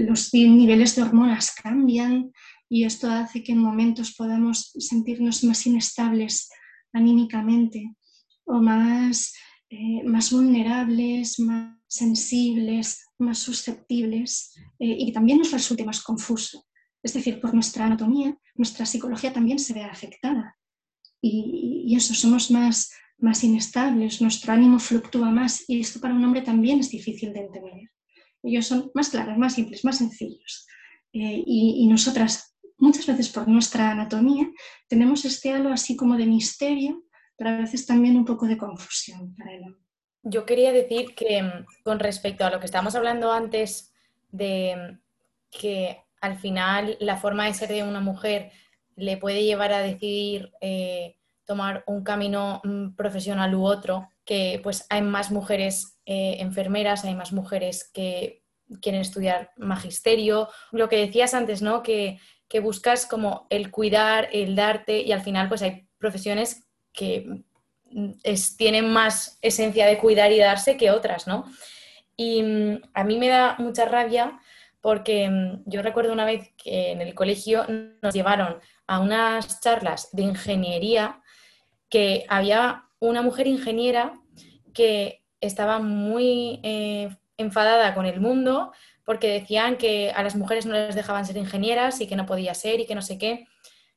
los 0.09 0.35
niveles 0.35 0.97
de 0.97 1.03
hormonas 1.03 1.55
cambian 1.55 2.33
y 2.69 2.85
esto 2.85 3.09
hace 3.09 3.45
que 3.45 3.53
en 3.53 3.59
momentos 3.59 4.15
podamos 4.17 4.73
sentirnos 4.79 5.45
más 5.45 5.65
inestables 5.67 6.51
anímicamente 6.93 7.95
o 8.45 8.55
más, 8.55 9.35
eh, 9.71 10.03
más 10.05 10.33
vulnerables, 10.33 11.39
más 11.39 11.77
sensibles, 11.87 13.05
más 13.19 13.39
susceptibles 13.39 14.55
eh, 14.79 14.97
y 14.99 15.07
que 15.07 15.13
también 15.13 15.39
nos 15.39 15.53
resulte 15.53 15.85
más 15.85 16.03
confuso. 16.03 16.67
Es 17.03 17.15
decir, 17.15 17.41
por 17.41 17.55
nuestra 17.55 17.87
anatomía, 17.87 18.37
nuestra 18.57 18.87
psicología 18.87 19.33
también 19.33 19.61
se 19.61 19.75
ve 19.75 19.85
afectada. 19.85 20.56
Y, 21.21 21.95
eso, 21.97 22.15
somos 22.15 22.51
más, 22.51 22.93
más 23.19 23.43
inestables, 23.43 24.21
nuestro 24.21 24.53
ánimo 24.53 24.79
fluctúa 24.79 25.31
más 25.31 25.65
y 25.69 25.81
esto 25.81 26.01
para 26.01 26.15
un 26.15 26.25
hombre 26.25 26.43
también 26.43 26.81
es 26.81 26.91
difícil 26.91 27.33
de 27.33 27.41
entender. 27.41 27.91
Ellos 28.43 28.67
son 28.67 28.91
más 28.95 29.09
claros, 29.09 29.39
más 29.39 29.55
simples, 29.55 29.85
más 29.85 29.99
sencillos. 29.99 30.67
Eh, 31.13 31.43
y, 31.47 31.77
y, 31.79 31.87
nosotras, 31.87 32.57
muchas 32.79 33.07
veces 33.07 33.29
por 33.31 33.49
nuestra 33.49 33.91
anatomía, 33.91 34.47
tenemos 34.89 35.25
este 35.25 35.53
halo 35.53 35.73
así 35.73 35.97
como 35.97 36.17
de 36.17 36.27
misterio 36.27 37.07
pero 37.37 37.51
a 37.51 37.59
veces 37.59 37.87
también 37.87 38.17
un 38.17 38.25
poco 38.25 38.47
de 38.47 38.57
confusión 38.57 39.35
para 39.37 39.53
el 39.53 39.77
Yo 40.23 40.45
quería 40.45 40.73
decir 40.73 41.15
que 41.15 41.43
mm, 41.43 41.67
con 41.85 41.99
respecto 41.99 42.45
a 42.45 42.51
lo 42.51 42.59
que 42.59 42.67
estábamos 42.67 42.95
hablando 42.95 43.33
antes 43.33 43.95
de 44.31 44.75
mm, 44.77 45.01
que 45.51 46.03
al 46.21 46.39
final 46.39 46.97
la 47.01 47.17
forma 47.17 47.45
de 47.45 47.55
ser 47.55 47.69
de 47.69 47.83
una 47.83 48.01
mujer 48.01 48.51
le 48.97 49.17
puede 49.17 49.45
llevar 49.45 49.73
a 49.73 49.83
decidir 49.83 50.53
eh, 50.61 51.17
tomar 51.45 51.85
un 51.87 52.03
camino 52.03 52.61
mm, 52.65 52.95
profesional 52.97 53.55
u 53.55 53.65
otro, 53.65 54.09
que 54.25 54.61
pues 54.63 54.87
hay 54.91 55.03
más 55.03 55.31
mujeres 55.31 55.99
eh, 56.07 56.39
enfermeras, 56.41 57.05
hay 57.05 57.15
más 57.15 57.33
mujeres 57.33 57.89
que 57.93 58.43
quieren 58.81 59.01
estudiar 59.01 59.53
magisterio, 59.57 60.49
lo 60.73 60.89
que 60.89 60.97
decías 60.97 61.35
antes, 61.35 61.63
¿no? 61.63 61.83
Que, 61.83 62.19
que 62.49 62.61
buscas 62.61 63.07
como 63.07 63.47
el 63.51 63.71
cuidar, 63.71 64.29
el 64.33 64.57
darte 64.57 65.03
y 65.03 65.13
al 65.13 65.23
final 65.23 65.49
pues 65.49 65.63
hay 65.63 65.89
profesiones 65.99 66.67
que 66.93 67.45
tienen 68.59 68.93
más 68.93 69.39
esencia 69.43 69.87
de 69.87 69.99
cuidar 69.99 70.33
y 70.33 70.39
darse 70.39 70.77
que 70.77 70.91
otras, 70.91 71.27
¿no? 71.27 71.47
Y 72.17 72.43
mm, 72.43 72.83
a 72.95 73.05
mí 73.05 73.19
me 73.19 73.29
da 73.29 73.57
mucha 73.59 73.85
rabia 73.85 74.41
porque 74.81 75.29
mm, 75.29 75.63
yo 75.67 75.83
recuerdo 75.83 76.13
una 76.13 76.25
vez 76.25 76.51
que 76.63 76.93
en 76.93 77.01
el 77.01 77.15
colegio 77.15 77.67
nos 78.03 78.15
llevaron 78.15 78.61
a 78.87 79.01
unas 79.01 79.61
charlas 79.61 80.09
de 80.13 80.23
ingeniería 80.23 81.23
que 81.89 82.25
había 82.29 82.85
una 82.99 83.23
mujer 83.23 83.47
ingeniera 83.47 84.21
que 84.73 85.25
estaba 85.41 85.79
muy 85.79 86.61
eh, 86.63 87.17
enfadada 87.37 87.95
con 87.95 88.07
el 88.07 88.21
mundo 88.21 88.73
porque 89.05 89.29
decían 89.29 89.77
que 89.77 90.11
a 90.11 90.23
las 90.23 90.35
mujeres 90.35 90.67
no 90.67 90.75
les 90.75 90.95
dejaban 90.95 91.25
ser 91.25 91.37
ingenieras 91.37 92.01
y 92.01 92.07
que 92.07 92.17
no 92.17 92.27
podía 92.27 92.55
ser 92.55 92.81
y 92.81 92.87
que 92.87 92.95
no 92.95 93.03
sé 93.03 93.19
qué. 93.19 93.47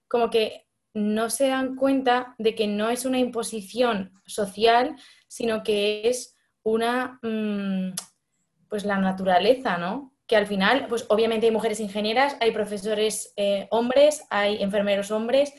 Como 0.07 0.29
que 0.29 0.67
no 0.93 1.29
se 1.29 1.47
dan 1.47 1.75
cuenta 1.75 2.35
de 2.37 2.53
que 2.53 2.67
no 2.67 2.89
es 2.89 3.05
una 3.05 3.17
imposición 3.17 4.13
social, 4.25 4.95
sino 5.27 5.63
que 5.63 6.07
es 6.07 6.37
una, 6.63 7.19
mm, 7.23 7.93
pues 8.67 8.85
la 8.85 8.97
naturaleza, 8.97 9.77
¿no? 9.77 10.13
Que 10.29 10.37
al 10.37 10.47
final, 10.47 10.85
pues 10.87 11.05
obviamente 11.09 11.47
hay 11.47 11.51
mujeres 11.51 11.81
ingenieras, 11.81 12.37
hay 12.39 12.51
profesores 12.51 13.33
eh, 13.35 13.67
hombres, 13.71 14.23
hay 14.29 14.63
enfermeros 14.63 15.11
hombres, 15.11 15.53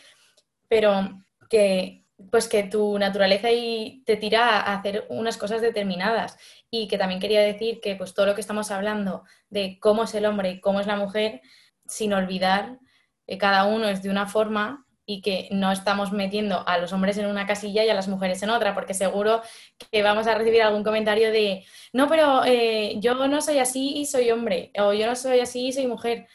pero 0.69 1.23
que 1.51 2.07
pues 2.31 2.49
que 2.49 2.65
tu 2.65 2.99
naturaleza 2.99 3.49
te 3.49 4.17
tira 4.17 4.61
a 4.61 4.75
hacer 4.75 5.07
unas 5.09 5.37
cosas 5.37 5.61
determinadas. 5.61 6.39
Y 6.71 6.89
que 6.89 6.99
también 6.99 7.21
quería 7.21 7.41
decir 7.41 7.81
que 7.81 7.97
pues 7.97 8.15
todo 8.15 8.27
lo 8.27 8.35
que 8.35 8.41
estamos 8.41 8.71
hablando 8.71 9.25
de 9.49 9.79
cómo 9.81 10.05
es 10.05 10.15
el 10.15 10.27
hombre 10.27 10.51
y 10.51 10.61
cómo 10.61 10.81
es 10.81 10.87
la 10.87 10.97
mujer, 10.97 11.43
sin 11.87 12.13
olvidar 12.13 12.79
que 13.27 13.39
cada 13.39 13.65
uno 13.65 13.89
es 13.89 14.03
de 14.03 14.11
una 14.11 14.27
forma 14.27 14.87
y 15.11 15.23
que 15.23 15.49
no 15.51 15.73
estamos 15.73 16.13
metiendo 16.13 16.63
a 16.69 16.79
los 16.79 16.93
hombres 16.93 17.19
en 17.19 17.27
una 17.27 17.45
casilla 17.45 17.85
y 17.85 17.89
a 17.89 17.95
las 17.95 18.07
mujeres 18.07 18.41
en 18.45 18.51
otra, 18.51 18.77
porque 18.77 18.95
seguro 18.95 19.43
que 19.91 20.05
vamos 20.05 20.29
a 20.29 20.37
recibir 20.37 20.63
algún 20.63 20.85
comentario 20.85 21.33
de, 21.33 21.65
no, 21.93 22.09
pero 22.09 22.45
eh, 22.45 22.95
yo 23.01 23.15
no 23.27 23.41
soy 23.43 23.59
así 23.59 23.95
y 23.97 24.07
soy 24.07 24.31
hombre, 24.31 24.71
o 24.79 24.93
yo 24.93 25.09
no 25.09 25.17
soy 25.17 25.41
así 25.41 25.67
y 25.67 25.73
soy 25.73 25.89
mujer. 25.89 26.29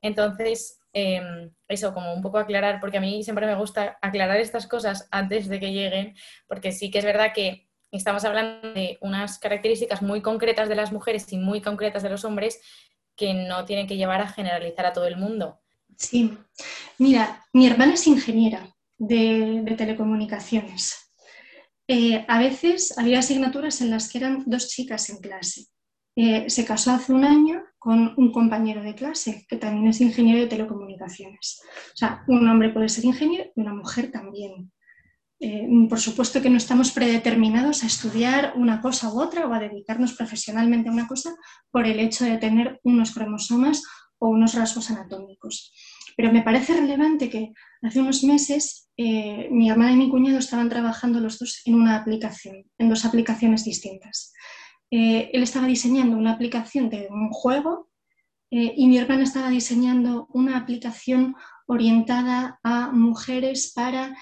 Entonces, 0.00 0.80
em, 0.94 1.50
eso, 1.68 1.92
como 1.92 2.14
un 2.14 2.22
poco 2.22 2.38
aclarar, 2.38 2.80
porque 2.80 2.96
a 2.96 3.00
mí 3.02 3.22
siempre 3.22 3.44
me 3.44 3.56
gusta 3.56 3.98
aclarar 4.00 4.38
estas 4.38 4.66
cosas 4.66 5.06
antes 5.10 5.46
de 5.46 5.60
que 5.60 5.72
lleguen, 5.72 6.14
porque 6.46 6.72
sí 6.72 6.90
que 6.90 7.00
es 7.00 7.04
verdad 7.04 7.34
que 7.34 7.68
estamos 7.90 8.24
hablando 8.24 8.72
de 8.72 8.96
unas 9.02 9.38
características 9.38 10.00
muy 10.00 10.22
concretas 10.22 10.70
de 10.70 10.76
las 10.76 10.92
mujeres 10.92 11.30
y 11.30 11.36
muy 11.36 11.60
concretas 11.60 12.02
de 12.02 12.08
los 12.08 12.24
hombres 12.24 12.58
que 13.16 13.34
no 13.34 13.66
tienen 13.66 13.86
que 13.86 13.98
llevar 13.98 14.22
a 14.22 14.28
generalizar 14.28 14.86
a 14.86 14.94
todo 14.94 15.06
el 15.06 15.18
mundo. 15.18 15.60
Sí, 15.96 16.36
mira, 16.98 17.44
mi 17.52 17.66
hermana 17.66 17.94
es 17.94 18.06
ingeniera 18.06 18.74
de, 18.98 19.74
telecomunicaciones. 19.76 21.12
Eh, 21.86 22.24
a 22.28 22.38
veces 22.38 22.96
había 22.98 23.18
asignaturas 23.18 23.80
en 23.80 23.90
las 23.90 24.10
que 24.10 24.18
eran 24.18 24.44
dos 24.46 24.68
chicas 24.68 25.10
en 25.10 25.18
clase. 25.18 25.66
Eh, 26.16 26.48
se 26.48 26.64
casó 26.64 26.92
hace 26.92 27.12
un 27.12 27.24
año 27.24 27.62
con 27.78 28.14
un 28.16 28.32
compañero 28.32 28.82
de 28.82 28.94
clase 28.94 29.44
que 29.48 29.56
también 29.56 29.88
es 29.88 30.00
ingeniero 30.00 30.40
de 30.40 30.46
telecomunicaciones. 30.46 31.60
O 31.92 31.96
sea, 31.96 32.24
un 32.28 32.48
hombre 32.48 32.70
puede 32.70 32.88
ser 32.88 33.04
ingeniero 33.04 33.50
y 33.54 33.60
una 33.60 33.74
mujer 33.74 34.10
también. 34.10 34.72
Eh, 35.40 35.68
por 35.90 36.00
supuesto 36.00 36.40
que 36.40 36.48
no 36.48 36.56
estamos 36.56 36.92
predeterminados 36.92 37.82
a 37.82 37.86
estudiar 37.86 38.54
una 38.56 38.80
cosa 38.80 39.12
u 39.12 39.20
otra 39.20 39.46
o 39.46 39.52
a 39.52 39.58
dedicarnos 39.58 40.14
profesionalmente 40.14 40.88
a 40.88 40.92
una 40.92 41.08
cosa 41.08 41.34
por 41.70 41.86
el 41.86 41.98
hecho 41.98 42.24
de 42.24 42.38
tener 42.38 42.80
unos 42.84 43.12
cromosomas 43.12 43.82
o 44.18 44.28
unos 44.28 44.54
rasgos 44.54 44.90
anatómicos. 44.90 45.74
Pero 46.16 46.32
me 46.32 46.42
parece 46.42 46.74
relevante 46.74 47.28
que 47.28 47.52
hace 47.82 48.00
unos 48.00 48.22
meses 48.24 48.84
eh, 48.96 49.48
mi 49.50 49.70
hermana 49.70 49.92
y 49.92 49.96
mi 49.96 50.08
cuñado 50.08 50.38
estaban 50.38 50.68
trabajando 50.68 51.18
los 51.18 51.38
dos 51.38 51.62
en 51.64 51.74
una 51.74 51.96
aplicación, 51.96 52.64
en 52.78 52.88
dos 52.88 53.04
aplicaciones 53.04 53.64
distintas. 53.64 54.32
Eh, 54.90 55.30
él 55.32 55.42
estaba 55.42 55.66
diseñando 55.66 56.16
una 56.16 56.32
aplicación 56.32 56.88
de 56.90 57.08
un 57.10 57.30
juego 57.30 57.88
eh, 58.52 58.72
y 58.76 58.86
mi 58.86 58.98
hermana 58.98 59.24
estaba 59.24 59.50
diseñando 59.50 60.28
una 60.32 60.56
aplicación 60.56 61.34
orientada 61.66 62.60
a 62.62 62.92
mujeres 62.92 63.72
para 63.74 64.14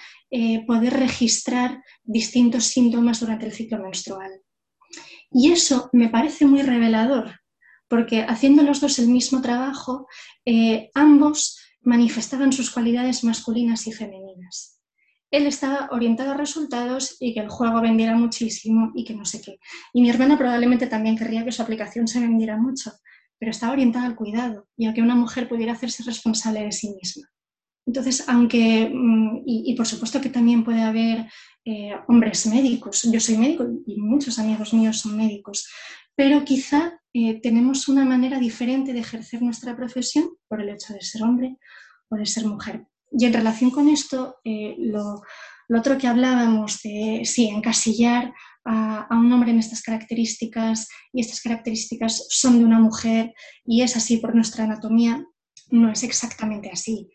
poder 0.66 0.94
registrar 0.94 1.82
distintos 2.04 2.64
síntomas 2.64 3.20
durante 3.20 3.44
el 3.44 3.52
ciclo 3.52 3.78
menstrual. 3.82 4.30
Y 5.30 5.52
eso 5.52 5.90
me 5.92 6.08
parece 6.08 6.46
muy 6.46 6.62
revelador, 6.62 7.40
porque 7.86 8.22
haciendo 8.22 8.62
los 8.62 8.80
dos 8.80 8.98
el 8.98 9.08
mismo 9.08 9.42
trabajo, 9.42 10.06
ambos 10.94 11.61
manifestaban 11.82 12.52
sus 12.52 12.70
cualidades 12.70 13.24
masculinas 13.24 13.86
y 13.86 13.92
femeninas. 13.92 14.80
Él 15.30 15.46
estaba 15.46 15.88
orientado 15.90 16.32
a 16.32 16.36
resultados 16.36 17.16
y 17.18 17.32
que 17.32 17.40
el 17.40 17.48
juego 17.48 17.80
vendiera 17.80 18.14
muchísimo 18.14 18.92
y 18.94 19.04
que 19.04 19.14
no 19.14 19.24
sé 19.24 19.40
qué. 19.40 19.58
Y 19.94 20.02
mi 20.02 20.10
hermana 20.10 20.36
probablemente 20.36 20.86
también 20.86 21.16
querría 21.16 21.44
que 21.44 21.52
su 21.52 21.62
aplicación 21.62 22.06
se 22.06 22.20
vendiera 22.20 22.58
mucho, 22.58 22.92
pero 23.38 23.50
estaba 23.50 23.72
orientada 23.72 24.06
al 24.06 24.14
cuidado 24.14 24.68
y 24.76 24.86
a 24.86 24.94
que 24.94 25.00
una 25.00 25.14
mujer 25.14 25.48
pudiera 25.48 25.72
hacerse 25.72 26.02
responsable 26.02 26.62
de 26.62 26.72
sí 26.72 26.94
misma. 26.94 27.28
Entonces, 27.86 28.28
aunque, 28.28 28.90
mm, 28.92 29.42
y, 29.44 29.74
por 29.74 29.86
supuesto 29.86 30.20
que 30.20 30.28
también 30.28 30.64
puede 30.64 30.82
haber 30.82 31.26
eh, 31.64 31.92
hombres 32.08 32.46
médicos, 32.46 33.02
yo 33.10 33.18
soy 33.18 33.36
médico 33.38 33.66
y 33.86 34.00
muchos 34.00 34.38
amigos 34.38 34.72
míos 34.74 34.98
son 34.98 35.16
médicos, 35.16 35.68
pero 36.14 36.44
quizá 36.44 37.00
eh, 37.14 37.40
tenemos 37.40 37.88
una 37.88 38.04
manera 38.04 38.38
diferente 38.38 38.92
de 38.92 39.00
ejercer 39.00 39.42
nuestra 39.42 39.76
profesión 39.76 40.30
por 40.48 40.60
el 40.60 40.70
hecho 40.70 40.94
de 40.94 41.02
ser 41.02 41.22
hombre 41.22 41.58
o 42.08 42.16
de 42.16 42.26
ser 42.26 42.46
mujer. 42.46 42.86
Y 43.10 43.26
en 43.26 43.32
relación 43.32 43.70
con 43.70 43.88
esto, 43.88 44.36
eh, 44.44 44.74
lo, 44.78 45.22
otro 45.68 45.98
que 45.98 46.06
hablábamos 46.06 46.80
de, 46.82 47.22
sí, 47.24 47.48
encasillar 47.48 48.32
a, 48.64 49.08
un 49.10 49.32
hombre 49.32 49.50
en 49.50 49.58
estas 49.58 49.82
características 49.82 50.88
y 51.12 51.20
estas 51.20 51.40
características 51.40 52.26
son 52.30 52.58
de 52.58 52.64
una 52.64 52.78
mujer 52.78 53.34
y 53.64 53.82
es 53.82 53.96
así 53.96 54.18
por 54.18 54.34
nuestra 54.34 54.64
anatomía, 54.64 55.24
no 55.70 55.90
es 55.90 56.02
exactamente 56.02 56.70
así. 56.70 57.10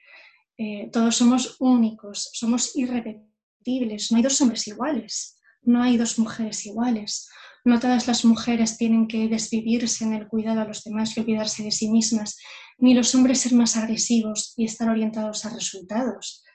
Eh, 0.58 0.90
todos 0.92 1.16
somos 1.16 1.58
únicos, 1.60 2.30
somos 2.34 2.76
irrepetibles, 2.76 4.12
no 4.12 4.18
hay 4.18 4.24
dos 4.24 4.42
hombres 4.42 4.68
iguales, 4.68 5.40
no 5.62 5.82
hay 5.82 5.98
dos 5.98 6.20
mujeres 6.20 6.66
iguales. 6.66 7.30
No 7.68 7.82
todas 7.82 8.08
las 8.08 8.24
mujeres 8.24 8.78
tienen 8.78 9.10
que 9.10 9.28
desvivirse 9.28 10.06
en 10.06 10.14
el 10.14 10.30
cuidado 10.30 10.62
a 10.62 10.64
los 10.64 10.86
demás 10.86 11.18
y 11.18 11.20
olvidarse 11.20 11.64
de 11.64 11.72
sí 11.72 11.90
mismas, 11.90 12.40
ni 12.78 12.94
los 12.94 13.14
hombres 13.14 13.42
ser 13.42 13.56
más 13.56 13.76
agresivos 13.76 14.54
y 14.56 14.64
estar 14.64 14.88
orientados 14.88 15.44
a 15.44 15.50
resultados. 15.50 16.46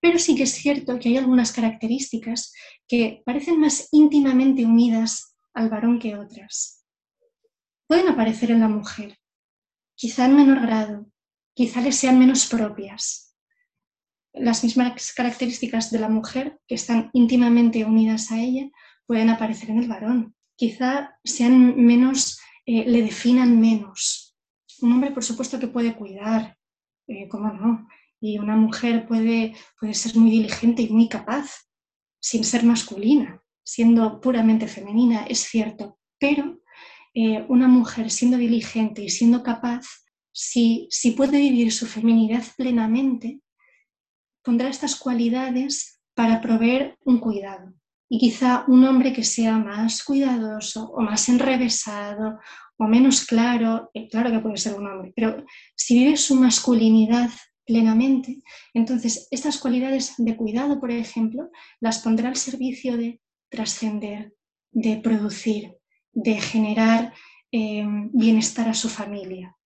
Pero 0.00 0.18
sí 0.18 0.34
que 0.34 0.42
es 0.42 0.54
cierto 0.54 0.98
que 0.98 1.10
hay 1.10 1.18
algunas 1.18 1.52
características 1.52 2.52
que 2.88 3.22
parecen 3.24 3.60
más 3.60 3.90
íntimamente 3.92 4.64
unidas 4.64 5.36
al 5.54 5.70
varón 5.70 6.00
que 6.00 6.16
otras. 6.16 6.84
Pueden 7.86 8.08
aparecer 8.08 8.50
en 8.50 8.58
la 8.58 8.68
mujer, 8.68 9.20
quizá 9.94 10.24
en 10.24 10.34
menor 10.34 10.62
grado, 10.62 11.06
quizá 11.54 11.80
les 11.80 11.94
sean 11.94 12.18
menos 12.18 12.44
propias. 12.46 13.36
Las 14.32 14.64
mismas 14.64 15.12
características 15.12 15.92
de 15.92 16.00
la 16.00 16.08
mujer 16.08 16.58
que 16.66 16.74
están 16.74 17.10
íntimamente 17.12 17.84
unidas 17.84 18.32
a 18.32 18.40
ella 18.40 18.68
pueden 19.06 19.30
aparecer 19.30 19.70
en 19.70 19.78
el 19.78 19.86
varón 19.86 20.35
quizá 20.56 21.18
sean 21.24 21.76
menos, 21.76 22.40
eh, 22.64 22.84
le 22.86 23.02
definan 23.02 23.60
menos. 23.60 24.36
Un 24.80 24.92
hombre, 24.92 25.12
por 25.12 25.24
supuesto, 25.24 25.58
que 25.58 25.68
puede 25.68 25.94
cuidar, 25.94 26.56
eh, 27.06 27.28
¿cómo 27.28 27.52
no? 27.52 27.88
Y 28.20 28.38
una 28.38 28.56
mujer 28.56 29.06
puede, 29.06 29.54
puede 29.78 29.94
ser 29.94 30.16
muy 30.16 30.30
diligente 30.30 30.82
y 30.82 30.88
muy 30.88 31.08
capaz, 31.08 31.68
sin 32.20 32.44
ser 32.44 32.64
masculina, 32.64 33.42
siendo 33.62 34.20
puramente 34.20 34.66
femenina, 34.66 35.24
es 35.26 35.40
cierto, 35.40 35.98
pero 36.18 36.60
eh, 37.14 37.44
una 37.48 37.68
mujer 37.68 38.10
siendo 38.10 38.36
diligente 38.36 39.02
y 39.02 39.10
siendo 39.10 39.42
capaz, 39.42 39.86
si, 40.32 40.88
si 40.90 41.12
puede 41.12 41.38
vivir 41.38 41.72
su 41.72 41.86
feminidad 41.86 42.42
plenamente, 42.56 43.40
pondrá 44.42 44.68
estas 44.68 44.96
cualidades 44.96 46.00
para 46.14 46.40
proveer 46.40 46.96
un 47.04 47.18
cuidado, 47.18 47.74
y 48.08 48.18
quizá 48.18 48.64
un 48.68 48.84
hombre 48.84 49.12
que 49.12 49.24
sea 49.24 49.58
más 49.58 50.02
cuidadoso 50.04 50.90
o 50.90 51.00
más 51.00 51.28
enrevesado 51.28 52.38
o 52.78 52.84
menos 52.84 53.24
claro, 53.24 53.90
eh, 53.94 54.08
claro 54.08 54.30
que 54.30 54.38
puede 54.38 54.56
ser 54.58 54.74
un 54.74 54.86
hombre, 54.86 55.12
pero 55.16 55.44
si 55.74 55.98
vive 55.98 56.16
su 56.16 56.36
masculinidad 56.36 57.30
plenamente, 57.64 58.42
entonces 58.74 59.26
estas 59.30 59.58
cualidades 59.58 60.14
de 60.18 60.36
cuidado, 60.36 60.78
por 60.78 60.90
ejemplo, 60.90 61.50
las 61.80 61.98
pondrá 61.98 62.28
al 62.28 62.36
servicio 62.36 62.96
de 62.96 63.20
trascender, 63.50 64.34
de 64.70 64.98
producir, 64.98 65.76
de 66.12 66.40
generar 66.40 67.12
em, 67.50 68.10
bienestar 68.12 68.68
a 68.68 68.74
su 68.74 68.88
familia. 68.88 69.56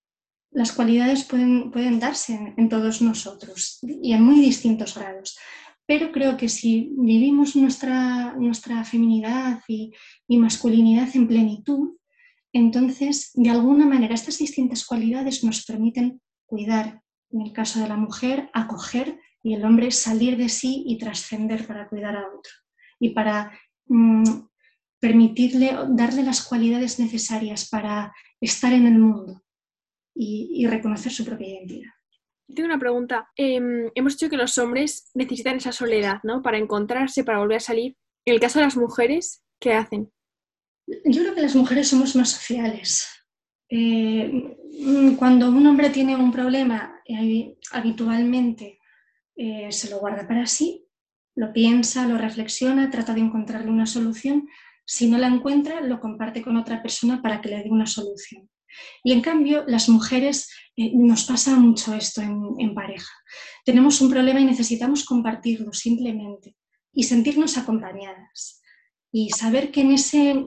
Las 0.52 0.72
cualidades 0.72 1.24
pueden, 1.24 1.70
pueden 1.70 2.00
darse 2.00 2.54
en 2.56 2.68
todos 2.68 3.02
nosotros 3.02 3.78
y 3.82 4.12
en 4.12 4.22
muy 4.22 4.40
distintos 4.40 4.96
grados 4.96 5.36
pero 5.90 6.12
creo 6.12 6.36
que 6.36 6.48
si 6.48 6.92
vivimos 6.96 7.56
nuestra, 7.56 8.36
nuestra 8.36 8.84
feminidad 8.84 9.60
y, 9.66 9.92
masculinidad 10.28 11.08
en 11.16 11.26
plenitud, 11.26 11.96
entonces, 12.52 13.32
de 13.34 13.50
alguna 13.50 13.86
manera, 13.86 14.14
estas 14.14 14.38
distintas 14.38 14.86
cualidades 14.86 15.42
nos 15.42 15.64
permiten 15.66 16.20
cuidar, 16.46 17.02
en 17.32 17.40
el 17.40 17.52
caso 17.52 17.80
de 17.80 17.88
la 17.88 17.96
mujer, 17.96 18.50
acoger 18.52 19.18
y 19.42 19.54
el 19.54 19.64
hombre 19.64 19.90
salir 19.90 20.36
de 20.36 20.48
sí 20.48 20.84
y 20.86 20.96
trascender 20.96 21.66
para 21.66 21.88
cuidar 21.88 22.14
a 22.14 22.28
otro 22.28 22.52
y 23.00 23.08
para 23.08 23.50
mm, 23.86 24.46
permitirle, 25.00 25.76
darle 25.88 26.22
las 26.22 26.46
cualidades 26.46 27.00
necesarias 27.00 27.68
para 27.68 28.14
estar 28.40 28.72
en 28.72 28.86
el 28.86 28.96
mundo 28.96 29.42
y 30.14 30.64
reconocer 30.68 31.10
su 31.10 31.24
propia 31.24 31.48
identidad. 31.48 31.90
Tengo 32.54 32.66
una 32.66 32.78
pregunta. 32.78 33.30
Em, 33.36 33.90
hemos 33.94 34.14
dicho 34.14 34.30
que 34.30 34.36
los 34.36 34.56
hombres 34.58 35.10
necesitan 35.14 35.56
esa 35.56 35.72
soledad, 35.72 36.20
¿no? 36.22 36.42
Para 36.42 36.58
encontrarse, 36.58 37.24
para 37.24 37.38
volver 37.38 37.58
a 37.58 37.60
salir. 37.60 37.96
En 38.24 38.34
el 38.34 38.40
caso 38.40 38.58
de 38.58 38.64
las 38.66 38.76
mujeres, 38.76 39.44
¿qué 39.60 39.74
hacen? 39.74 40.10
Yo 40.86 41.22
creo 41.22 41.34
que 41.34 41.42
las 41.42 41.54
mujeres 41.54 41.88
somos 41.88 42.16
más 42.16 42.30
sociales. 42.30 43.06
Eh, 43.68 44.56
cuando 45.16 45.48
un 45.48 45.66
hombre 45.66 45.90
tiene 45.90 46.16
un 46.16 46.32
problema, 46.32 47.00
eh, 47.06 47.56
habitualmente 47.70 48.80
eh, 49.36 49.70
se 49.70 49.90
lo 49.90 50.00
guarda 50.00 50.26
para 50.26 50.46
sí, 50.46 50.88
lo 51.36 51.52
piensa, 51.52 52.06
lo 52.06 52.18
reflexiona, 52.18 52.90
trata 52.90 53.14
de 53.14 53.20
encontrarle 53.20 53.70
una 53.70 53.86
solución. 53.86 54.48
Si 54.84 55.08
no 55.08 55.18
la 55.18 55.28
encuentra, 55.28 55.80
lo 55.80 56.00
comparte 56.00 56.42
con 56.42 56.56
otra 56.56 56.82
persona 56.82 57.22
para 57.22 57.40
que 57.40 57.50
le 57.50 57.62
dé 57.62 57.70
una 57.70 57.86
solución. 57.86 58.50
Y 59.02 59.12
en 59.12 59.20
cambio, 59.20 59.64
las 59.66 59.88
mujeres 59.88 60.48
eh, 60.76 60.92
nos 60.94 61.24
pasa 61.24 61.56
mucho 61.56 61.94
esto 61.94 62.22
en, 62.22 62.74
pareja. 62.74 63.12
Tenemos 63.64 64.00
un 64.00 64.10
problema 64.10 64.40
y 64.40 64.44
necesitamos 64.44 65.04
compartirlo 65.04 65.72
simplemente 65.72 66.56
y 66.92 67.04
sentirnos 67.04 67.56
acompañadas 67.58 68.62
y 69.12 69.30
saber 69.30 69.70
que 69.70 69.80
en, 69.80 69.92
ese, 69.92 70.46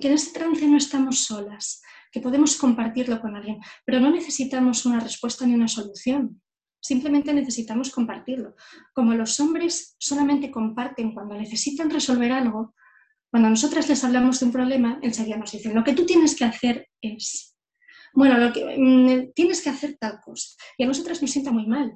que 0.00 0.08
en 0.08 0.14
ese 0.14 0.32
trance 0.32 0.66
no 0.66 0.76
estamos 0.76 1.20
solas, 1.20 1.82
que 2.12 2.20
podemos 2.20 2.56
compartirlo 2.56 3.20
con 3.20 3.36
alguien, 3.36 3.58
pero 3.84 4.00
no 4.00 4.10
necesitamos 4.10 4.84
una 4.84 5.00
respuesta 5.00 5.46
ni 5.46 5.54
una 5.54 5.68
solución. 5.68 6.42
Simplemente 6.82 7.32
necesitamos 7.32 7.90
compartirlo. 7.90 8.56
Como 8.94 9.14
los 9.14 9.38
hombres 9.38 9.96
solamente 9.98 10.50
comparten 10.50 11.12
cuando 11.12 11.36
necesitan 11.36 11.90
resolver 11.90 12.32
algo, 12.32 12.74
cuando 13.30 13.48
nosotras 13.48 13.88
les 13.88 14.02
hablamos 14.02 14.40
de 14.40 14.46
un 14.46 14.52
problema, 14.52 14.98
enseguida 15.02 15.36
nos 15.36 15.52
dicen, 15.52 15.74
lo 15.74 15.84
que 15.84 15.92
tú 15.92 16.04
tienes 16.04 16.34
que 16.34 16.44
hacer 16.44 16.88
es 17.00 17.49
bueno, 18.12 18.38
lo 18.38 18.52
que, 18.52 18.76
mm, 18.76 19.32
tienes 19.34 19.62
que 19.62 19.70
hacer 19.70 19.96
tal 19.98 20.20
cosa. 20.20 20.56
Y 20.76 20.84
a 20.84 20.86
nosotras 20.86 21.20
nos 21.22 21.30
sienta 21.30 21.50
muy 21.50 21.66
mal, 21.66 21.92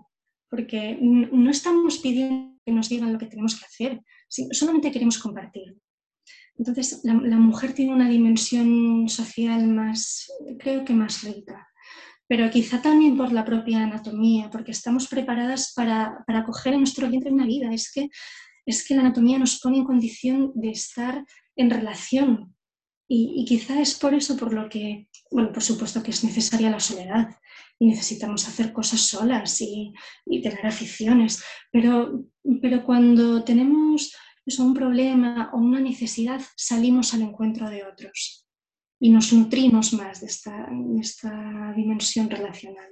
porque 0.48 0.96
no 1.00 1.50
estamos 1.50 1.98
pidiendo 1.98 2.55
que 2.64 2.72
nos 2.72 2.88
digan 2.88 3.12
lo 3.12 3.18
que 3.18 3.27
tenemos 3.27 3.59
que 3.59 3.66
hacer, 3.66 4.00
solamente 4.53 4.90
queremos 4.90 5.18
compartir. 5.18 5.77
Entonces, 6.57 7.00
la, 7.03 7.14
mujer 7.14 7.72
tiene 7.72 7.92
una 7.92 8.09
dimensión 8.09 9.09
social 9.09 9.66
más, 9.66 10.31
creo 10.59 10.85
que 10.85 10.94
más 10.94 11.22
rica, 11.22 11.66
pero 12.29 12.48
quizá 12.50 12.81
también 12.81 13.16
por 13.16 13.33
la 13.33 13.44
propia 13.44 13.83
anatomía, 13.83 14.50
porque 14.50 14.70
estamos 14.70 15.09
preparadas 15.09 15.72
para, 15.74 16.22
para 16.27 16.40
acoger 16.40 16.74
en 16.74 16.81
nuestro 16.81 17.09
vientre 17.09 17.33
una 17.33 17.46
vida. 17.46 17.72
Es 17.72 17.90
que, 17.92 18.09
es 18.64 18.87
que 18.87 18.94
la 18.94 19.00
anatomía 19.00 19.38
nos 19.38 19.61
pone 19.61 19.79
en 19.79 19.85
condición 19.85 20.53
de 20.55 20.70
estar 20.70 21.24
en 21.57 21.70
relación 21.70 22.55
y, 23.06 23.44
quizá 23.46 23.80
es 23.80 23.94
por 23.94 24.14
eso 24.14 24.36
por 24.36 24.52
lo 24.52 24.68
que, 24.68 25.08
bueno, 25.30 25.52
por 25.52 25.62
supuesto 25.62 26.02
que 26.02 26.10
es 26.10 26.24
necesaria 26.24 26.70
la 26.70 26.80
soledad 26.80 27.36
y 27.78 27.86
necesitamos 27.86 28.48
hacer 28.48 28.72
cosas 28.72 29.00
solas 29.00 29.60
y, 29.60 29.92
tener 30.42 30.66
aficiones, 30.66 31.42
pero, 31.70 32.24
pero 32.62 32.84
cuando 32.84 33.44
tenemos 33.44 34.14
un 34.58 34.74
problema 34.74 35.50
o 35.52 35.58
una 35.58 35.80
necesidad, 35.80 36.40
salimos 36.56 37.14
al 37.14 37.22
encuentro 37.22 37.68
de 37.68 37.84
otros 37.84 38.46
y 39.00 39.10
nos 39.10 39.32
nutrimos 39.32 39.92
más 39.92 40.20
de 40.20 40.26
esta, 40.26 40.68
esta 41.00 41.72
dimensión 41.76 42.30
relacional. 42.30 42.88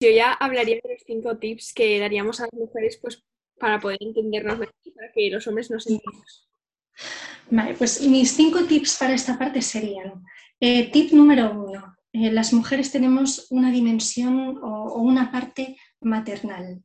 Yo 0.00 0.10
ya 0.10 0.32
hablaría 0.32 0.76
de 0.76 0.92
los 0.92 1.02
cinco 1.04 1.38
tips 1.38 1.72
que 1.74 1.98
daríamos 1.98 2.40
a 2.40 2.44
las 2.44 2.52
mujeres 2.52 2.98
pues, 3.02 3.24
para 3.58 3.80
poder 3.80 3.98
entendernos 4.00 4.58
mejor 4.58 4.74
y 4.84 4.92
para 4.92 5.10
que 5.12 5.30
los 5.30 5.46
hombres 5.48 5.70
nos 5.70 5.86
entendamos. 5.88 6.48
Pues 7.78 8.02
mis 8.02 8.32
cinco 8.32 8.64
tips 8.64 8.98
para 8.98 9.14
esta 9.14 9.38
parte 9.38 9.62
serían, 9.62 10.22
eh, 10.60 10.90
tip 10.90 11.12
número 11.12 11.50
uno, 11.52 11.96
eh, 12.12 12.30
las 12.30 12.52
mujeres 12.52 12.92
tenemos 12.92 13.46
una 13.50 13.70
dimensión 13.70 14.58
o 14.62 15.00
una 15.00 15.32
parte 15.32 15.76
maternal. 16.00 16.82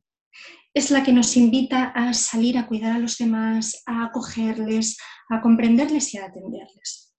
Es 0.72 0.90
la 0.90 1.02
que 1.02 1.12
nos 1.12 1.36
invita 1.36 1.92
a 1.94 2.14
salir 2.14 2.56
a 2.56 2.66
cuidar 2.66 2.96
a 2.96 2.98
los 2.98 3.18
demás, 3.18 3.82
a 3.86 4.06
acogerles, 4.06 4.96
a 5.28 5.40
comprenderles 5.40 6.14
y 6.14 6.18
a 6.18 6.26
atenderles. 6.26 7.14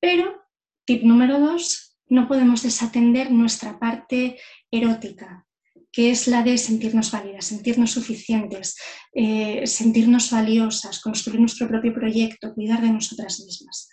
Pero, 0.00 0.42
tip 0.84 1.02
número 1.04 1.38
dos, 1.38 1.96
no 2.08 2.26
podemos 2.26 2.62
desatender 2.62 3.30
nuestra 3.30 3.78
parte 3.78 4.38
erótica, 4.70 5.46
que 5.92 6.10
es 6.10 6.28
la 6.28 6.42
de 6.42 6.56
sentirnos 6.56 7.10
válidas, 7.10 7.46
sentirnos 7.46 7.90
suficientes, 7.90 8.76
eh, 9.12 9.66
sentirnos 9.66 10.30
valiosas, 10.30 11.00
construir 11.00 11.40
nuestro 11.40 11.68
propio 11.68 11.92
proyecto, 11.92 12.54
cuidar 12.54 12.80
de 12.80 12.92
nosotras 12.92 13.40
mismas. 13.40 13.88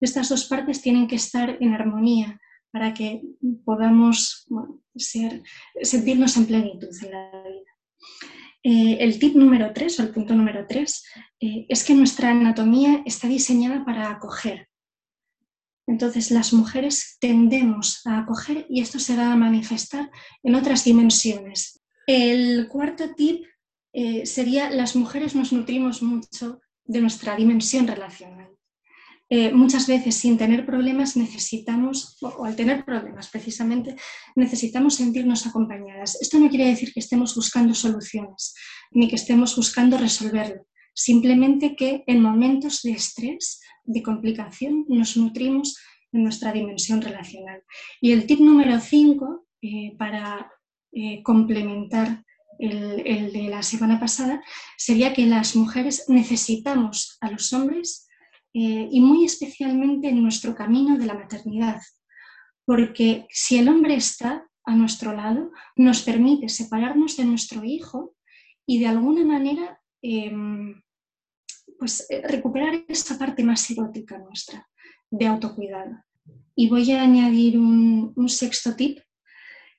Estas 0.00 0.28
dos 0.28 0.44
partes 0.44 0.80
tienen 0.80 1.06
que 1.06 1.16
estar 1.16 1.58
en 1.60 1.74
armonía 1.74 2.40
para 2.70 2.94
que 2.94 3.22
podamos 3.64 4.46
ser, 4.94 5.42
sentirnos 5.82 6.36
en 6.36 6.46
plenitud 6.46 6.88
en 7.02 7.10
la 7.10 7.30
vida. 7.42 7.70
Eh, 8.62 8.98
el 9.00 9.18
tip 9.18 9.34
número 9.34 9.72
tres, 9.72 9.98
o 9.98 10.02
el 10.02 10.10
punto 10.10 10.34
número 10.34 10.66
tres, 10.68 11.04
eh, 11.40 11.66
es 11.68 11.82
que 11.82 11.94
nuestra 11.94 12.30
anatomía 12.30 13.02
está 13.06 13.26
diseñada 13.26 13.84
para 13.84 14.10
acoger. 14.10 14.69
Entonces, 15.90 16.30
las 16.30 16.52
mujeres 16.52 17.16
tendemos 17.20 18.06
a 18.06 18.20
acoger 18.20 18.64
y 18.68 18.80
esto 18.80 19.00
se 19.00 19.16
va 19.16 19.32
a 19.32 19.36
manifestar 19.36 20.08
en 20.44 20.54
otras 20.54 20.84
dimensiones. 20.84 21.80
El 22.06 22.68
cuarto 22.68 23.12
tip 23.16 23.44
eh, 23.92 24.24
sería 24.24 24.70
las 24.70 24.94
mujeres 24.94 25.34
nos 25.34 25.52
nutrimos 25.52 26.00
mucho 26.00 26.60
de 26.84 27.00
nuestra 27.00 27.34
dimensión 27.34 27.88
relacional. 27.88 28.50
Eh, 29.28 29.52
muchas 29.52 29.88
veces 29.88 30.14
sin 30.14 30.38
tener 30.38 30.64
problemas 30.64 31.16
necesitamos, 31.16 32.18
o 32.22 32.44
al 32.44 32.54
tener 32.54 32.84
problemas 32.84 33.28
precisamente, 33.28 33.96
necesitamos 34.36 34.94
sentirnos 34.94 35.44
acompañadas. 35.48 36.20
Esto 36.20 36.38
no 36.38 36.48
quiere 36.48 36.66
decir 36.66 36.92
que 36.92 37.00
estemos 37.00 37.34
buscando 37.34 37.74
soluciones, 37.74 38.54
ni 38.92 39.08
que 39.08 39.16
estemos 39.16 39.56
buscando 39.56 39.98
resolverlo. 39.98 40.66
Simplemente 40.92 41.76
que 41.76 42.04
en 42.06 42.22
momentos 42.22 42.82
de 42.82 42.92
estrés, 42.92 43.60
de 43.84 44.02
complicación, 44.02 44.84
nos 44.88 45.16
nutrimos 45.16 45.76
en 46.12 46.24
nuestra 46.24 46.52
dimensión 46.52 47.00
relacional. 47.00 47.62
Y 48.00 48.12
el 48.12 48.26
tip 48.26 48.40
número 48.40 48.80
5, 48.80 49.46
eh, 49.62 49.96
para 49.98 50.50
eh, 50.92 51.22
complementar 51.22 52.24
el, 52.58 53.06
el 53.06 53.32
de 53.32 53.44
la 53.44 53.62
semana 53.62 53.98
pasada, 53.98 54.42
sería 54.76 55.14
que 55.14 55.26
las 55.26 55.56
mujeres 55.56 56.04
necesitamos 56.08 57.16
a 57.20 57.30
los 57.30 57.52
hombres 57.52 58.08
eh, 58.52 58.88
y 58.90 59.00
muy 59.00 59.24
especialmente 59.24 60.08
en 60.08 60.22
nuestro 60.22 60.56
camino 60.56 60.98
de 60.98 61.06
la 61.06 61.14
maternidad, 61.14 61.80
porque 62.64 63.26
si 63.30 63.58
el 63.58 63.68
hombre 63.68 63.94
está 63.94 64.44
a 64.64 64.74
nuestro 64.74 65.14
lado, 65.14 65.52
nos 65.76 66.02
permite 66.02 66.48
separarnos 66.48 67.16
de 67.16 67.24
nuestro 67.24 67.62
hijo 67.62 68.16
y 68.66 68.80
de 68.80 68.88
alguna 68.88 69.24
manera 69.24 69.79
em, 70.02 70.80
pues, 71.78 72.06
eh, 72.10 72.22
recuperar 72.26 72.84
esta 72.88 73.18
parte 73.18 73.42
más 73.42 73.70
erótica 73.70 74.18
nuestra 74.18 74.68
de 75.10 75.26
autocuidado. 75.26 76.04
Y 76.54 76.68
voy 76.68 76.92
a 76.92 77.02
añadir 77.02 77.58
un, 77.58 78.28
sexto 78.28 78.76
tip, 78.76 78.98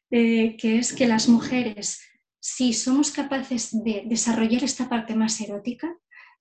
eh, 0.10 0.58
que 0.58 0.80
es 0.80 0.94
que 0.94 1.08
las 1.08 1.30
mujeres, 1.30 2.02
si 2.40 2.74
somos 2.74 3.12
capaces 3.12 3.70
de 3.84 4.04
desarrollar 4.06 4.64
esta 4.64 4.90
parte 4.90 5.16
más 5.16 5.40
erótica, 5.40 5.96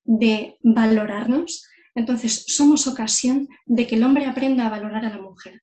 de 0.04 0.56
valorarnos, 0.62 1.70
entonces, 1.94 2.44
somos 2.46 2.86
ocasión 2.86 3.48
de 3.66 3.86
que 3.86 3.96
el 3.96 4.04
hombre 4.04 4.26
aprenda 4.26 4.66
a 4.66 4.70
valorar 4.70 5.04
a 5.04 5.10
la 5.10 5.20
mujer. 5.20 5.62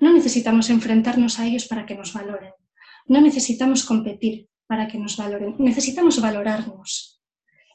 No 0.00 0.12
necesitamos 0.12 0.70
enfrentarnos 0.70 1.38
a 1.38 1.46
ellos 1.46 1.66
para 1.66 1.86
que 1.86 1.94
nos 1.94 2.12
valoren. 2.12 2.52
No 3.06 3.20
necesitamos 3.20 3.84
competir 3.84 4.48
para 4.66 4.88
que 4.88 4.98
nos 4.98 5.16
valoren. 5.16 5.56
Necesitamos 5.58 6.20
valorarnos. 6.20 7.17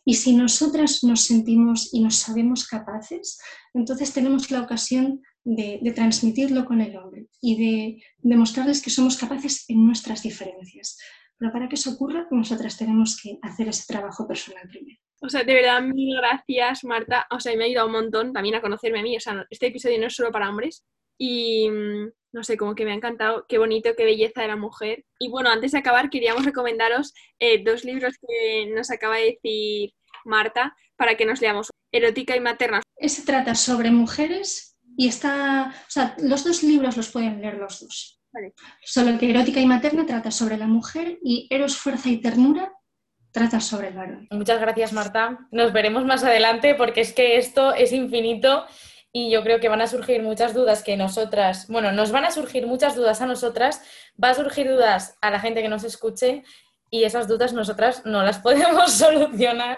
Y 0.06 0.16
si 0.16 0.36
nosotras 0.36 1.04
nos 1.04 1.22
sentimos 1.26 1.94
y 1.94 2.02
nos 2.02 2.18
sabemos 2.18 2.68
capaces, 2.68 3.40
entonces 3.74 4.14
tenemos 4.14 4.52
la 4.52 4.62
ocasión 4.62 5.22
de, 5.46 5.80
transmitirlo 5.96 6.66
con 6.66 6.82
el 6.82 6.96
hombre 6.98 7.28
y 7.42 7.58
de 7.58 8.04
demostrarles 8.18 8.82
que 8.82 8.90
somos 8.90 9.18
capaces 9.18 9.66
en 9.70 9.86
nuestras 9.86 10.22
diferencias. 10.24 10.98
Pero 11.38 11.52
para 11.52 11.68
que 11.68 11.76
eso 11.76 11.92
ocurra, 11.92 12.28
nosotras 12.32 12.78
tenemos 12.78 13.20
que 13.22 13.38
hacer 13.42 13.68
ese 13.68 13.86
trabajo 13.88 14.28
personal 14.28 14.68
primero. 14.68 15.00
O 15.22 15.30
sea, 15.30 15.44
de 15.44 15.54
verdad, 15.54 15.82
mil 15.82 16.16
gracias, 16.18 16.84
Marta. 16.84 17.26
O 17.32 17.40
sea, 17.40 17.56
me 17.56 17.64
ha 17.64 17.68
ayudado 17.68 17.88
un 17.88 17.94
montón 17.94 18.34
también 18.34 18.56
a 18.56 18.62
conocerme 18.62 19.00
a 19.00 19.04
mí. 19.04 19.16
O 19.16 19.20
sea, 19.20 19.46
este 19.50 19.68
episodio 19.68 20.00
no 20.00 20.08
es 20.08 20.16
solo 20.16 20.32
para 20.32 20.50
hombres. 20.50 20.86
Y 21.18 21.70
mm, 21.70 22.12
no 22.34 22.44
sé, 22.44 22.58
como 22.58 22.76
que 22.76 22.84
me 22.84 22.92
ha 22.92 22.96
encantado. 22.96 23.46
Qué 23.48 23.58
bonito, 23.58 23.92
qué 23.96 24.04
belleza 24.04 24.42
de 24.42 24.48
la 24.48 24.56
mujer. 24.56 25.06
Y 25.20 25.30
bueno, 25.30 25.50
antes 25.50 25.72
de 25.72 25.78
acabar, 25.78 26.10
queríamos 26.10 26.46
recomendaros 26.46 27.14
eh, 27.40 27.64
dos 27.64 27.86
libros 27.86 28.16
que 28.20 28.66
nos 28.76 28.92
acaba 28.92 29.18
de 29.18 29.38
decir 29.42 29.92
Marta 30.26 30.76
para 30.96 31.16
que 31.16 31.26
nos 31.26 31.42
leamos. 31.42 31.70
Erótica 31.92 32.36
y 32.36 32.40
materna. 32.40 32.82
Ese 32.98 33.22
trata 33.24 33.56
sobre 33.56 33.92
mujeres 33.92 34.78
y 34.98 35.08
está. 35.08 35.74
O 35.88 35.92
sea, 35.92 36.16
los 36.20 36.44
dos 36.44 36.64
libros 36.64 36.98
los 36.98 37.10
pueden 37.10 37.40
leer 37.42 37.58
los 37.58 37.80
dos. 37.80 38.20
Solo 38.84 39.20
que 39.20 39.30
erótica 39.30 39.60
y 39.60 39.66
materna 39.68 40.06
trata 40.06 40.32
sobre 40.32 40.58
la 40.58 40.66
mujer 40.66 41.20
y 41.24 41.48
Eros, 41.52 41.78
fuerza 41.78 42.10
y 42.10 42.18
ternura 42.18 42.74
trata 43.32 43.60
sobre 43.60 43.90
el 43.90 43.96
varón. 43.96 44.28
Muchas 44.32 44.60
gracias, 44.60 44.94
Marta. 44.94 45.48
Nos 45.52 45.74
veremos 45.74 46.06
más 46.06 46.24
adelante 46.24 46.76
porque 46.76 47.02
es 47.02 47.14
que 47.14 47.38
esto 47.38 47.74
es 47.74 47.92
infinito 47.92 48.66
y 49.16 49.30
yo 49.30 49.44
creo 49.44 49.60
que 49.60 49.70
van 49.70 49.82
a 49.82 49.88
surgir 49.88 50.24
muchas 50.24 50.56
dudas 50.56 50.84
que 50.84 50.98
nosotras, 50.98 51.68
bueno, 51.68 51.92
nos 51.92 52.12
van 52.12 52.26
a 52.26 52.32
surgir 52.32 52.66
muchas 52.66 52.96
dudas 52.96 53.22
a 53.22 53.28
nosotras, 53.28 53.82
va 54.22 54.32
a 54.32 54.34
surgir 54.34 54.68
dudas 54.68 55.16
a 55.22 55.30
la 55.30 55.40
gente 55.40 55.62
que 55.62 55.70
nos 55.70 55.84
escuche 55.84 56.44
y 56.90 57.04
esas 57.04 57.28
dudas 57.28 57.54
nosotras 57.54 58.02
no 58.06 58.24
las 58.24 58.40
podemos 58.48 58.92
solucionar. 58.92 59.78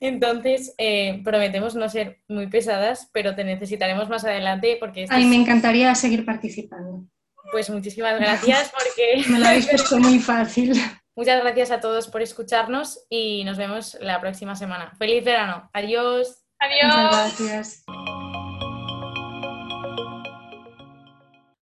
Entonces, 0.00 0.74
eh, 0.76 1.22
prometemos 1.24 1.74
no 1.76 1.88
ser 1.88 2.20
muy 2.28 2.48
pesadas, 2.48 3.08
pero 3.12 3.34
te 3.34 3.42
necesitaremos 3.42 4.10
más 4.10 4.24
adelante 4.24 4.76
porque... 4.78 5.06
Ay, 5.08 5.24
me 5.24 5.36
encantaría 5.36 5.94
seguir 5.94 6.26
participando. 6.26 7.06
Pues 7.50 7.70
muchísimas 7.70 8.20
gracias 8.20 8.70
porque... 8.72 9.30
me 9.30 9.38
lo 9.38 9.46
habéis 9.46 9.66
puesto 9.70 9.98
muy 9.98 10.18
fácil. 10.18 10.78
Muchas 11.16 11.42
gracias 11.42 11.70
a 11.70 11.80
todos 11.80 12.06
por 12.06 12.20
escucharnos 12.20 13.06
y 13.08 13.44
nos 13.44 13.56
vemos 13.56 13.96
la 14.02 14.20
próxima 14.20 14.54
semana. 14.54 14.92
Feliz 14.98 15.24
verano. 15.24 15.70
Adiós. 15.72 16.44
Adiós. 16.60 16.94
Muchas 16.94 17.40
gracias. 17.40 17.84